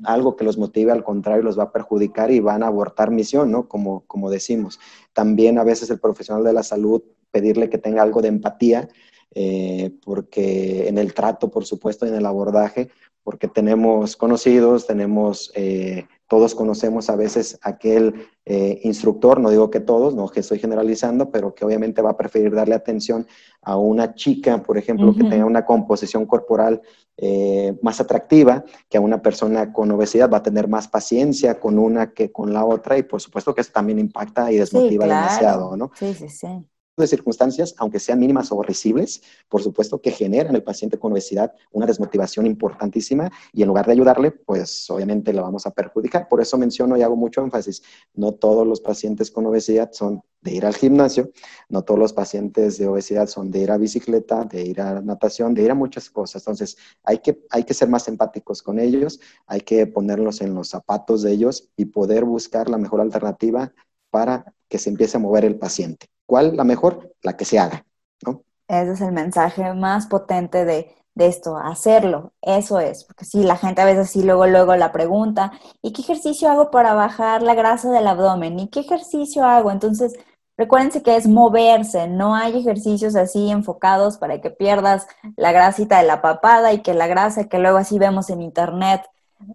algo 0.04 0.36
que 0.36 0.44
los 0.44 0.58
motive, 0.58 0.92
al 0.92 1.04
contrario, 1.04 1.44
los 1.44 1.58
va 1.58 1.64
a 1.64 1.72
perjudicar 1.72 2.32
y 2.32 2.40
van 2.40 2.64
a 2.64 2.68
abortar 2.68 3.10
misión, 3.10 3.52
¿no? 3.52 3.68
Como, 3.68 4.04
como 4.06 4.30
decimos. 4.30 4.80
También 5.14 5.58
a 5.58 5.64
veces 5.64 5.90
el 5.90 6.00
profesional 6.00 6.44
de 6.44 6.54
la 6.54 6.64
salud 6.64 7.02
pedirle 7.32 7.70
que 7.70 7.80
tenga 7.80 8.04
algo 8.04 8.22
de 8.22 8.28
empatía, 8.28 8.88
eh, 9.34 9.92
porque 10.06 10.88
en 10.88 11.00
el 11.00 11.16
trato, 11.16 11.50
por 11.50 11.66
supuesto, 11.66 12.06
en 12.06 12.14
el 12.14 12.26
abordaje, 12.26 12.90
porque 13.24 13.48
tenemos 13.48 14.18
conocidos, 14.18 14.86
tenemos, 14.86 15.52
eh, 15.56 16.08
todos 16.28 16.56
conocemos 16.56 17.10
a 17.10 17.16
veces 17.16 17.58
aquel 17.62 18.28
eh, 18.46 18.82
instructor, 18.84 19.40
no 19.40 19.50
digo 19.50 19.70
que 19.72 19.80
todos, 19.80 20.14
no 20.14 20.28
que 20.28 20.42
estoy 20.42 20.60
generalizando, 20.60 21.32
pero 21.32 21.56
que 21.56 21.64
obviamente 21.64 22.02
va 22.02 22.12
a 22.12 22.18
preferir 22.18 22.54
darle 22.54 22.76
atención 22.76 23.26
a 23.62 23.78
una 23.78 24.14
chica, 24.14 24.62
por 24.62 24.78
ejemplo, 24.78 25.16
que 25.16 25.24
tenga 25.24 25.46
una 25.46 25.66
composición 25.66 26.26
corporal 26.26 26.82
eh, 27.16 27.78
más 27.82 28.02
atractiva, 28.02 28.66
que 28.90 28.98
a 28.98 29.02
una 29.02 29.22
persona 29.22 29.72
con 29.72 29.90
obesidad 29.92 30.30
va 30.30 30.38
a 30.38 30.44
tener 30.44 30.68
más 30.68 30.90
paciencia 30.90 31.60
con 31.60 31.80
una 31.80 32.12
que 32.12 32.32
con 32.32 32.52
la 32.52 32.66
otra, 32.66 32.98
y 32.98 33.04
por 33.04 33.22
supuesto 33.22 33.56
que 33.56 33.62
eso 33.62 33.72
también 33.72 34.00
impacta 34.00 34.52
y 34.52 34.58
desmotiva 34.58 35.06
demasiado, 35.06 35.78
¿no? 35.78 35.92
Sí, 35.96 36.14
sí, 36.14 36.28
sí. 36.28 36.66
De 37.02 37.08
circunstancias, 37.08 37.74
aunque 37.78 38.00
sean 38.00 38.20
mínimas 38.20 38.52
o 38.52 38.62
risibles, 38.62 39.24
por 39.50 39.64
supuesto 39.64 40.00
que 40.00 40.12
generan 40.12 40.52
en 40.52 40.56
el 40.58 40.64
paciente 40.64 41.00
con 41.00 41.12
obesidad 41.12 41.54
una 41.72 41.88
desmotivación 41.88 42.46
importantísima 42.46 43.32
y 43.52 43.64
en 43.64 43.68
lugar 43.68 43.88
de 43.88 43.94
ayudarle, 43.94 44.32
pues 44.32 44.90
obviamente 44.92 45.34
lo 45.34 45.42
vamos 45.42 45.66
a 45.66 45.72
perjudicar. 45.72 46.28
Por 46.30 46.42
eso 46.42 46.58
menciono 46.58 46.96
y 46.96 47.02
hago 47.02 47.16
mucho 47.16 47.42
énfasis, 47.42 47.82
no 48.14 48.34
todos 48.34 48.68
los 48.68 48.80
pacientes 48.80 49.32
con 49.32 49.46
obesidad 49.48 49.92
son 49.92 50.22
de 50.42 50.54
ir 50.54 50.66
al 50.66 50.76
gimnasio, 50.76 51.32
no 51.70 51.84
todos 51.84 52.00
los 52.00 52.14
pacientes 52.14 52.78
de 52.78 52.88
obesidad 52.88 53.28
son 53.28 53.50
de 53.50 53.60
ir 53.60 53.72
a 53.72 53.78
bicicleta, 53.78 54.44
de 54.44 54.62
ir 54.64 54.82
a 54.82 55.02
natación, 55.02 55.54
de 55.54 55.64
ir 55.64 55.72
a 55.72 55.76
muchas 55.76 56.10
cosas. 56.10 56.44
Entonces, 56.44 56.78
hay 57.04 57.20
que, 57.20 57.44
hay 57.50 57.64
que 57.64 57.74
ser 57.74 57.90
más 57.90 58.08
empáticos 58.08 58.62
con 58.62 58.78
ellos, 58.78 59.20
hay 59.48 59.62
que 59.62 59.88
ponerlos 59.88 60.42
en 60.42 60.54
los 60.54 60.70
zapatos 60.70 61.24
de 61.24 61.32
ellos 61.32 61.70
y 61.76 61.86
poder 61.86 62.26
buscar 62.26 62.70
la 62.70 62.78
mejor 62.78 63.02
alternativa 63.02 63.74
para 64.12 64.54
que 64.68 64.78
se 64.78 64.90
empiece 64.90 65.18
a 65.18 65.22
mover 65.22 65.46
el 65.46 65.58
paciente. 65.58 66.13
¿Cuál 66.34 66.58
la 66.58 66.64
mejor? 66.64 67.14
La 67.22 67.38
que 67.38 67.46
se 67.46 67.60
haga, 67.60 67.86
¿no? 68.26 68.42
Ese 68.68 68.94
es 68.94 69.02
el 69.02 69.12
mensaje 69.12 69.72
más 69.76 70.08
potente 70.08 70.66
de, 70.66 70.92
esto, 71.14 71.58
hacerlo, 71.58 72.34
eso 72.42 72.80
es, 72.80 73.04
porque 73.04 73.24
sí, 73.24 73.44
la 73.44 73.56
gente 73.56 73.84
a 73.84 73.86
veces 73.86 74.10
sí 74.10 74.24
luego, 74.24 74.48
luego 74.48 74.76
la 74.76 74.92
pregunta, 74.92 75.52
¿y 75.84 75.94
qué 75.94 76.02
ejercicio 76.02 76.50
hago 76.50 76.72
para 76.72 76.96
bajar 76.96 77.44
la 77.44 77.54
grasa 77.54 77.92
del 77.92 78.08
abdomen? 78.08 78.58
¿Y 78.60 78.70
qué 78.70 78.80
ejercicio 78.80 79.46
hago? 79.46 79.70
Entonces, 79.70 80.16
recuérdense 80.58 81.04
que 81.04 81.16
es 81.16 81.28
moverse, 81.28 82.08
no 82.08 82.34
hay 82.34 82.58
ejercicios 82.58 83.16
así 83.16 83.52
enfocados 83.52 84.18
para 84.18 84.42
que 84.42 84.50
pierdas 84.50 85.06
la 85.38 85.52
grasita 85.52 86.00
de 86.00 86.08
la 86.08 86.24
papada 86.24 86.74
y 86.74 86.82
que 86.82 86.96
la 86.96 87.06
grasa 87.06 87.48
que 87.48 87.60
luego 87.60 87.78
así 87.78 88.00
vemos 88.00 88.32
en 88.32 88.42
internet 88.42 89.04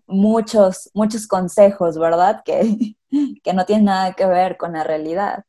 muchos, 0.06 0.90
muchos 0.94 1.26
consejos, 1.26 1.98
¿verdad? 1.98 2.40
Que, 2.44 2.94
que 3.42 3.52
no 3.52 3.66
tienen 3.66 3.86
nada 3.86 4.12
que 4.12 4.26
ver 4.26 4.56
con 4.56 4.74
la 4.74 4.84
realidad. 4.84 5.44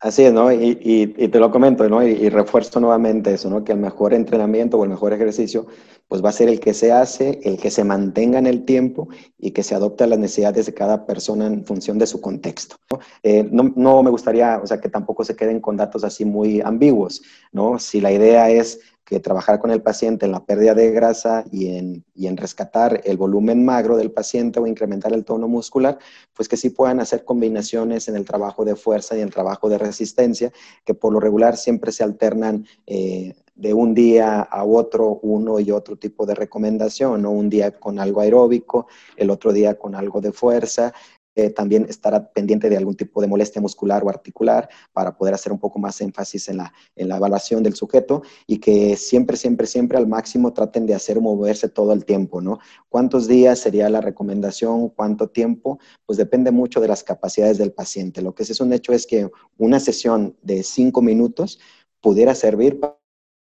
Así 0.00 0.24
es, 0.24 0.32
¿no? 0.32 0.52
Y, 0.52 0.78
y, 0.82 1.28
te 1.28 1.40
lo 1.40 1.50
comento, 1.50 1.88
¿no? 1.88 2.02
Y, 2.06 2.28
refuerzo 2.28 2.80
nuevamente 2.80 3.32
eso, 3.32 3.48
¿no? 3.48 3.64
Que 3.64 3.72
el 3.72 3.78
mejor 3.78 4.12
entrenamiento 4.12 4.78
o 4.78 4.84
el 4.84 4.90
mejor 4.90 5.14
ejercicio, 5.14 5.66
pues 6.08 6.24
va 6.24 6.28
a 6.28 6.32
ser 6.32 6.48
el 6.48 6.60
que 6.60 6.74
se 6.74 6.92
hace, 6.92 7.40
el 7.42 7.56
que 7.56 7.70
se 7.70 7.84
mantenga 7.84 8.38
en 8.38 8.46
el 8.46 8.64
tiempo 8.64 9.08
y 9.38 9.50
que 9.50 9.62
se 9.62 9.74
adopte 9.74 10.04
a 10.04 10.06
las 10.06 10.18
necesidades 10.18 10.66
de 10.66 10.74
cada 10.74 11.06
persona 11.06 11.46
en 11.46 11.64
función 11.64 11.98
de 11.98 12.06
su 12.06 12.20
contexto. 12.20 12.76
¿no? 12.90 13.00
Eh, 13.22 13.48
no, 13.50 13.72
no 13.74 14.02
me 14.02 14.10
gustaría, 14.10 14.60
o 14.62 14.66
sea, 14.66 14.80
que 14.80 14.88
tampoco 14.88 15.24
se 15.24 15.36
queden 15.36 15.60
con 15.60 15.76
datos 15.76 16.04
así 16.04 16.24
muy 16.24 16.60
ambiguos, 16.60 17.22
¿no? 17.52 17.78
Si 17.78 18.00
la 18.00 18.12
idea 18.12 18.50
es 18.50 18.80
que 19.06 19.20
trabajar 19.20 19.60
con 19.60 19.70
el 19.70 19.82
paciente 19.82 20.26
en 20.26 20.32
la 20.32 20.44
pérdida 20.44 20.74
de 20.74 20.90
grasa 20.90 21.44
y 21.52 21.76
en, 21.76 22.04
y 22.12 22.26
en, 22.26 22.36
rescatar 22.36 23.00
el 23.04 23.16
volumen 23.16 23.64
magro 23.64 23.96
del 23.96 24.10
paciente 24.10 24.58
o 24.58 24.66
incrementar 24.66 25.12
el 25.12 25.24
tono 25.24 25.46
muscular, 25.46 25.96
pues 26.34 26.48
que 26.48 26.56
sí 26.56 26.70
puedan 26.70 26.98
hacer 26.98 27.24
combinaciones 27.24 28.08
en 28.08 28.16
el 28.16 28.24
trabajo 28.24 28.64
de 28.64 28.74
fuerza 28.74 29.16
y 29.16 29.20
en 29.20 29.28
el 29.28 29.32
trabajo 29.32 29.68
de 29.68 29.78
resistencia, 29.78 30.52
que 30.84 30.94
por 30.94 31.12
lo 31.12 31.20
regular 31.20 31.56
siempre 31.56 31.92
se 31.92 32.02
alternan 32.02 32.66
eh, 32.84 33.36
de 33.56 33.74
un 33.74 33.94
día 33.94 34.40
a 34.42 34.64
otro 34.64 35.18
uno 35.22 35.58
y 35.58 35.70
otro 35.70 35.96
tipo 35.96 36.26
de 36.26 36.34
recomendación, 36.34 37.22
¿no? 37.22 37.30
un 37.30 37.48
día 37.48 37.72
con 37.72 37.98
algo 37.98 38.20
aeróbico, 38.20 38.86
el 39.16 39.30
otro 39.30 39.52
día 39.52 39.78
con 39.78 39.94
algo 39.94 40.20
de 40.20 40.32
fuerza, 40.32 40.92
eh, 41.38 41.50
también 41.50 41.84
estar 41.86 42.32
pendiente 42.32 42.70
de 42.70 42.78
algún 42.78 42.96
tipo 42.96 43.20
de 43.20 43.26
molestia 43.26 43.60
muscular 43.60 44.02
o 44.02 44.08
articular 44.08 44.70
para 44.94 45.18
poder 45.18 45.34
hacer 45.34 45.52
un 45.52 45.58
poco 45.58 45.78
más 45.78 46.00
énfasis 46.00 46.48
en 46.48 46.56
la, 46.56 46.72
en 46.94 47.10
la 47.10 47.18
evaluación 47.18 47.62
del 47.62 47.74
sujeto 47.74 48.22
y 48.46 48.56
que 48.56 48.96
siempre, 48.96 49.36
siempre, 49.36 49.66
siempre 49.66 49.98
al 49.98 50.06
máximo 50.06 50.54
traten 50.54 50.86
de 50.86 50.94
hacer 50.94 51.20
moverse 51.20 51.68
todo 51.68 51.92
el 51.92 52.06
tiempo, 52.06 52.40
¿no? 52.40 52.58
¿Cuántos 52.88 53.28
días 53.28 53.58
sería 53.58 53.90
la 53.90 54.00
recomendación? 54.00 54.88
¿Cuánto 54.88 55.28
tiempo? 55.28 55.78
Pues 56.06 56.16
depende 56.16 56.50
mucho 56.52 56.80
de 56.80 56.88
las 56.88 57.04
capacidades 57.04 57.58
del 57.58 57.72
paciente. 57.72 58.22
Lo 58.22 58.34
que 58.34 58.44
es 58.44 58.60
un 58.60 58.72
hecho 58.72 58.94
es 58.94 59.06
que 59.06 59.30
una 59.58 59.78
sesión 59.78 60.38
de 60.40 60.62
cinco 60.62 61.02
minutos 61.02 61.60
pudiera 62.00 62.34
servir 62.34 62.80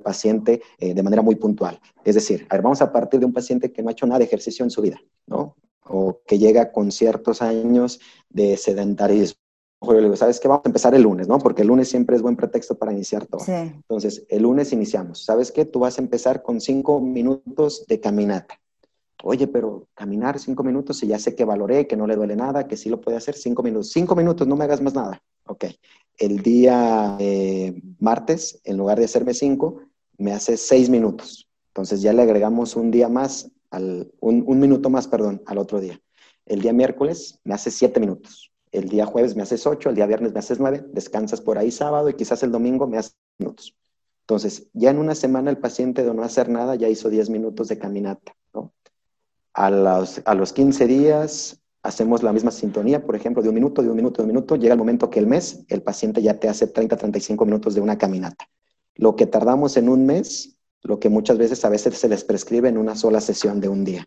paciente 0.04 0.62
eh, 0.78 0.94
de 0.94 1.04
manera 1.04 1.22
muy 1.22 1.36
puntual. 1.36 1.80
Es 2.04 2.16
decir, 2.16 2.46
a 2.50 2.56
ver, 2.56 2.62
vamos 2.62 2.82
a 2.82 2.92
partir 2.92 3.20
de 3.20 3.26
un 3.26 3.34
paciente 3.34 3.72
que 3.72 3.82
no 3.82 3.89
ha 3.89 3.94
hecho 3.94 4.06
nada 4.06 4.20
de 4.20 4.26
ejercicio 4.26 4.63
en 4.63 4.70
su 4.70 4.82
vida, 4.82 5.02
¿no? 5.26 5.56
o 5.86 6.22
que 6.26 6.39
llega 6.39 6.72
con 6.72 6.92
ciertos 6.92 7.42
años 7.42 8.00
de 8.30 8.58
sedentarismo. 8.58 9.39
Yo 9.82 9.94
le 9.94 10.04
digo, 10.04 10.16
¿sabes 10.16 10.39
qué? 10.39 10.48
Vamos 10.48 10.66
a 10.66 10.70
empezar 10.70 10.96
el 10.96 11.02
lunes, 11.02 11.28
¿no? 11.28 11.39
Porque 11.39 11.62
el 11.62 11.68
lunes 11.68 11.89
siempre 11.89 12.16
es 12.16 12.22
buen 12.22 12.38
pretexto 12.38 12.76
para 12.76 12.94
iniciar 12.94 13.26
todo. 13.26 13.44
Entonces, 13.48 14.26
el 14.30 14.44
lunes 14.44 14.72
iniciamos. 14.72 15.26
¿Sabes 15.26 15.52
qué? 15.52 15.66
Tú 15.66 15.80
vas 15.80 15.98
a 15.98 16.02
empezar 16.02 16.42
con 16.42 16.62
cinco 16.62 17.02
minutos 17.02 17.86
de 17.88 18.00
caminata. 18.00 18.58
Oye, 19.24 19.48
pero 19.48 19.88
caminar 19.94 20.39
cinco 20.39 20.63
minutos 20.63 21.04
y 21.04 21.08
ya 21.08 21.20
sé 21.20 21.36
que 21.36 21.44
valoré, 21.44 21.86
que 21.86 21.98
no 21.98 22.08
le 22.08 22.16
duele 22.16 22.36
nada, 22.36 22.68
que 22.68 22.78
sí 22.78 22.89
lo 22.89 23.02
puede 23.02 23.18
hacer 23.18 23.36
cinco 23.36 23.62
minutos. 23.62 23.92
Cinco 23.92 24.16
minutos, 24.16 24.48
no 24.48 24.56
me 24.56 24.63
hagas 24.63 24.82
más 24.82 24.94
nada. 24.94 25.22
Ok. 25.48 25.66
El 26.18 26.42
día 26.42 27.18
eh, 27.20 27.82
martes, 28.00 28.62
en 28.63 28.78
lugar 28.78 29.00
de 29.00 29.06
hacerme 29.06 29.34
cinco, 29.34 29.82
me 30.17 30.34
hace 30.34 30.58
seis 30.58 30.89
minutos. 30.89 31.47
Entonces 31.67 32.02
ya 32.02 32.13
le 32.13 32.21
agregamos 32.21 32.76
un 32.76 32.91
día 32.91 33.10
más 33.10 33.52
un, 34.19 34.60
minuto 34.60 34.89
más, 34.89 35.08
perdón, 35.08 35.41
al 35.45 35.58
otro 35.58 35.80
día. 35.80 35.99
El 36.45 36.62
día 36.62 36.73
miércoles 36.73 37.39
me 37.43 37.54
hace 37.54 37.71
siete 37.71 37.99
minutos. 37.99 38.52
El 38.71 38.89
día 38.89 39.06
jueves 39.06 39.36
me 39.36 39.43
haces 39.43 39.65
ocho, 39.67 39.89
el 39.89 39.95
día 39.95 40.08
viernes 40.08 40.34
me 40.34 40.39
haces 40.39 40.60
nueve, 40.60 40.84
descansas 40.91 41.41
por 41.41 41.58
ahí 41.58 41.71
sábado 41.71 42.10
y 42.10 42.15
quizás 42.15 42.43
el 42.43 42.52
domingo 42.52 42.88
me 42.88 42.97
haces 42.97 43.15
minutos. 43.38 43.76
Entonces, 44.21 44.67
ya 44.73 44.89
en 44.89 44.97
una 44.97 45.15
semana 45.15 45.52
el 45.52 45.58
paciente 45.58 46.04
de 46.04 46.13
no 46.13 46.23
hacer 46.23 46.49
nada 46.49 46.76
ya 46.76 46.89
hizo 46.89 47.10
diez 47.10 47.30
minutos 47.30 47.67
de 47.67 47.78
caminata. 47.78 48.36
A 49.54 49.69
los, 49.69 50.21
a 50.26 50.34
los 50.34 50.52
15 50.54 50.88
días 50.88 51.60
hacemos 51.84 52.23
la 52.23 52.34
misma 52.34 52.49
sintonía, 52.49 53.06
por 53.06 53.15
ejemplo, 53.15 53.43
de 53.43 53.49
un 53.49 53.56
minuto, 53.56 53.84
de 53.84 53.89
un 53.89 53.95
minuto, 53.95 54.21
de 54.21 54.23
un 54.23 54.34
minuto, 54.34 54.56
llega 54.56 54.73
el 54.73 54.80
momento 54.80 55.10
que 55.10 55.19
el 55.19 55.28
mes 55.28 55.63
el 55.67 55.84
paciente 55.84 56.21
ya 56.21 56.39
te 56.39 56.49
hace 56.49 56.67
30, 56.67 56.95
35 56.97 57.45
minutos 57.45 57.76
de 57.76 57.82
una 57.82 57.97
caminata. 57.97 58.49
Lo 58.96 59.16
que 59.16 59.26
tardamos 59.26 59.78
en 59.78 59.90
un 59.90 60.06
mes, 60.06 60.58
lo 60.82 61.00
que 61.00 61.10
muchas 61.10 61.38
veces 61.38 61.64
a 61.66 61.70
veces 61.70 61.98
se 61.98 62.10
les 62.10 62.24
prescribe 62.24 62.70
en 62.70 62.78
una 62.78 62.96
sola 62.96 63.22
sesión 63.22 63.60
de 63.60 63.70
un 63.70 63.84
día. 63.84 64.06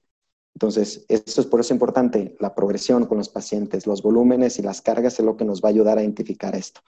Entonces, 0.54 1.04
esto 1.08 1.40
es 1.40 1.46
por 1.46 1.60
eso 1.60 1.74
importante, 1.74 2.34
la 2.40 2.54
progresión 2.54 3.04
con 3.06 3.18
los 3.18 3.28
pacientes, 3.28 3.86
los 3.86 4.02
volúmenes 4.02 4.58
y 4.58 4.62
las 4.62 4.80
cargas 4.80 5.18
es 5.18 5.24
lo 5.24 5.36
que 5.36 5.44
nos 5.44 5.60
va 5.60 5.68
a 5.68 5.70
ayudar 5.70 5.98
a 5.98 6.02
identificar 6.02 6.54
esto. 6.54 6.80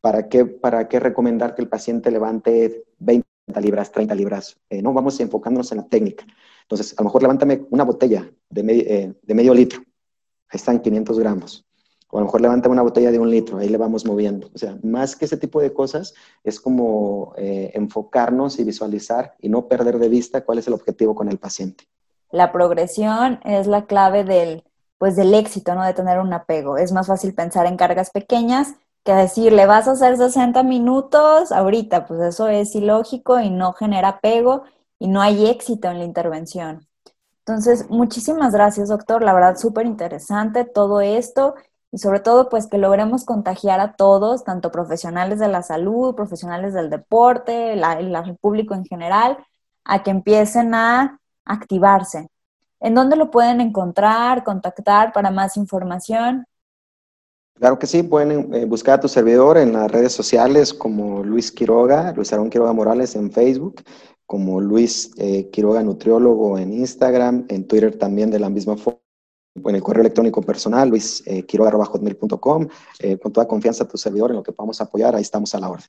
¿Para 0.00 0.28
qué, 0.28 0.44
para 0.44 0.88
qué 0.88 0.98
recomendar 0.98 1.54
que 1.54 1.62
el 1.62 1.68
paciente 1.68 2.10
levante 2.10 2.84
20 2.98 3.24
libras, 3.60 3.92
30 3.92 4.14
libras? 4.16 4.56
Eh, 4.70 4.82
no, 4.82 4.92
vamos 4.92 5.20
enfocándonos 5.20 5.70
en 5.70 5.78
la 5.78 5.86
técnica. 5.86 6.26
Entonces, 6.62 6.94
a 6.98 7.02
lo 7.02 7.04
mejor 7.04 7.22
levántame 7.22 7.64
una 7.70 7.84
botella 7.84 8.28
de, 8.50 8.62
eh, 8.62 9.14
de 9.22 9.34
medio 9.34 9.54
litro. 9.54 9.80
Ahí 10.48 10.56
están 10.56 10.80
500 10.80 11.18
gramos 11.20 11.64
o 12.14 12.18
a 12.18 12.20
lo 12.20 12.26
mejor 12.26 12.42
levanta 12.42 12.68
una 12.68 12.82
botella 12.82 13.10
de 13.10 13.18
un 13.18 13.30
litro, 13.30 13.56
ahí 13.56 13.70
le 13.70 13.78
vamos 13.78 14.04
moviendo. 14.04 14.50
O 14.54 14.58
sea, 14.58 14.76
más 14.82 15.16
que 15.16 15.24
ese 15.24 15.38
tipo 15.38 15.62
de 15.62 15.72
cosas, 15.72 16.12
es 16.44 16.60
como 16.60 17.32
eh, 17.38 17.70
enfocarnos 17.72 18.58
y 18.58 18.64
visualizar 18.64 19.34
y 19.40 19.48
no 19.48 19.66
perder 19.66 19.98
de 19.98 20.10
vista 20.10 20.44
cuál 20.44 20.58
es 20.58 20.66
el 20.66 20.74
objetivo 20.74 21.14
con 21.14 21.30
el 21.30 21.38
paciente. 21.38 21.88
La 22.30 22.52
progresión 22.52 23.40
es 23.44 23.66
la 23.66 23.86
clave 23.86 24.24
del, 24.24 24.62
pues, 24.98 25.16
del 25.16 25.32
éxito, 25.32 25.74
¿no? 25.74 25.84
De 25.84 25.94
tener 25.94 26.18
un 26.18 26.34
apego. 26.34 26.76
Es 26.76 26.92
más 26.92 27.06
fácil 27.06 27.32
pensar 27.32 27.64
en 27.64 27.78
cargas 27.78 28.10
pequeñas 28.10 28.74
que 29.04 29.14
decir, 29.14 29.54
le 29.54 29.64
vas 29.64 29.88
a 29.88 29.92
hacer 29.92 30.18
60 30.18 30.62
minutos 30.64 31.50
ahorita, 31.50 32.06
pues 32.06 32.20
eso 32.20 32.46
es 32.46 32.74
ilógico 32.74 33.40
y 33.40 33.48
no 33.48 33.72
genera 33.72 34.08
apego 34.08 34.64
y 34.98 35.08
no 35.08 35.22
hay 35.22 35.46
éxito 35.46 35.88
en 35.88 35.98
la 35.98 36.04
intervención. 36.04 36.86
Entonces, 37.38 37.88
muchísimas 37.88 38.52
gracias, 38.52 38.90
doctor. 38.90 39.22
La 39.22 39.32
verdad, 39.32 39.56
súper 39.56 39.86
interesante 39.86 40.66
todo 40.66 41.00
esto 41.00 41.54
y 41.92 41.98
sobre 41.98 42.20
todo 42.20 42.48
pues 42.48 42.66
que 42.66 42.78
logremos 42.78 43.24
contagiar 43.24 43.78
a 43.78 43.92
todos, 43.92 44.44
tanto 44.44 44.72
profesionales 44.72 45.38
de 45.38 45.48
la 45.48 45.62
salud, 45.62 46.14
profesionales 46.14 46.72
del 46.72 46.88
deporte, 46.88 47.74
el 47.74 48.36
público 48.40 48.74
en 48.74 48.86
general, 48.86 49.36
a 49.84 50.02
que 50.02 50.10
empiecen 50.10 50.74
a 50.74 51.20
activarse. 51.44 52.28
¿En 52.80 52.94
dónde 52.94 53.16
lo 53.16 53.30
pueden 53.30 53.60
encontrar, 53.60 54.42
contactar 54.42 55.12
para 55.12 55.30
más 55.30 55.56
información? 55.58 56.46
Claro 57.54 57.78
que 57.78 57.86
sí, 57.86 58.02
pueden 58.02 58.54
eh, 58.54 58.64
buscar 58.64 58.94
a 58.94 59.00
tu 59.00 59.08
servidor 59.08 59.58
en 59.58 59.74
las 59.74 59.90
redes 59.90 60.12
sociales 60.12 60.72
como 60.72 61.22
Luis 61.22 61.52
Quiroga, 61.52 62.12
Luis 62.12 62.32
Arón 62.32 62.48
Quiroga 62.48 62.72
Morales 62.72 63.14
en 63.14 63.30
Facebook, 63.30 63.82
como 64.24 64.62
Luis 64.62 65.10
eh, 65.18 65.50
Quiroga 65.50 65.82
Nutriólogo 65.82 66.58
en 66.58 66.72
Instagram, 66.72 67.44
en 67.48 67.68
Twitter 67.68 67.98
también 67.98 68.30
de 68.30 68.40
la 68.40 68.48
misma 68.48 68.78
forma 68.78 69.01
en 69.54 69.74
el 69.74 69.82
correo 69.82 70.00
electrónico 70.00 70.42
personal, 70.42 70.88
luisquiroga.hotmail.com, 70.88 72.68
eh, 73.00 73.18
con 73.18 73.32
toda 73.32 73.46
confianza 73.46 73.84
a 73.84 73.88
tu 73.88 73.96
servidor 73.96 74.30
en 74.30 74.36
lo 74.36 74.42
que 74.42 74.52
podamos 74.52 74.80
apoyar, 74.80 75.14
ahí 75.14 75.22
estamos 75.22 75.54
a 75.54 75.60
la 75.60 75.68
orden. 75.68 75.86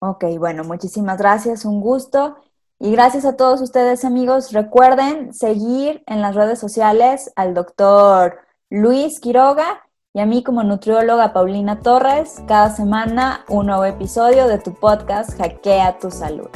Ok, 0.00 0.24
bueno, 0.38 0.64
muchísimas 0.64 1.18
gracias, 1.18 1.64
un 1.64 1.80
gusto. 1.80 2.36
Y 2.80 2.90
gracias 2.90 3.24
a 3.24 3.36
todos 3.36 3.60
ustedes, 3.60 4.04
amigos. 4.04 4.50
Recuerden 4.50 5.32
seguir 5.32 6.02
en 6.06 6.20
las 6.20 6.34
redes 6.34 6.58
sociales 6.58 7.30
al 7.36 7.54
doctor 7.54 8.38
Luis 8.70 9.20
Quiroga 9.20 9.82
y 10.12 10.18
a 10.18 10.26
mí 10.26 10.42
como 10.42 10.64
nutrióloga 10.64 11.32
Paulina 11.32 11.78
Torres. 11.80 12.42
Cada 12.48 12.74
semana 12.74 13.44
un 13.48 13.66
nuevo 13.66 13.84
episodio 13.84 14.48
de 14.48 14.58
tu 14.58 14.74
podcast 14.74 15.30
Hackea 15.38 16.00
tu 16.00 16.10
Salud. 16.10 16.48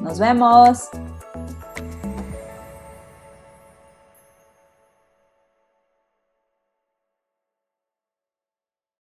Nos 0.00 0.20
vemos. 0.20 0.88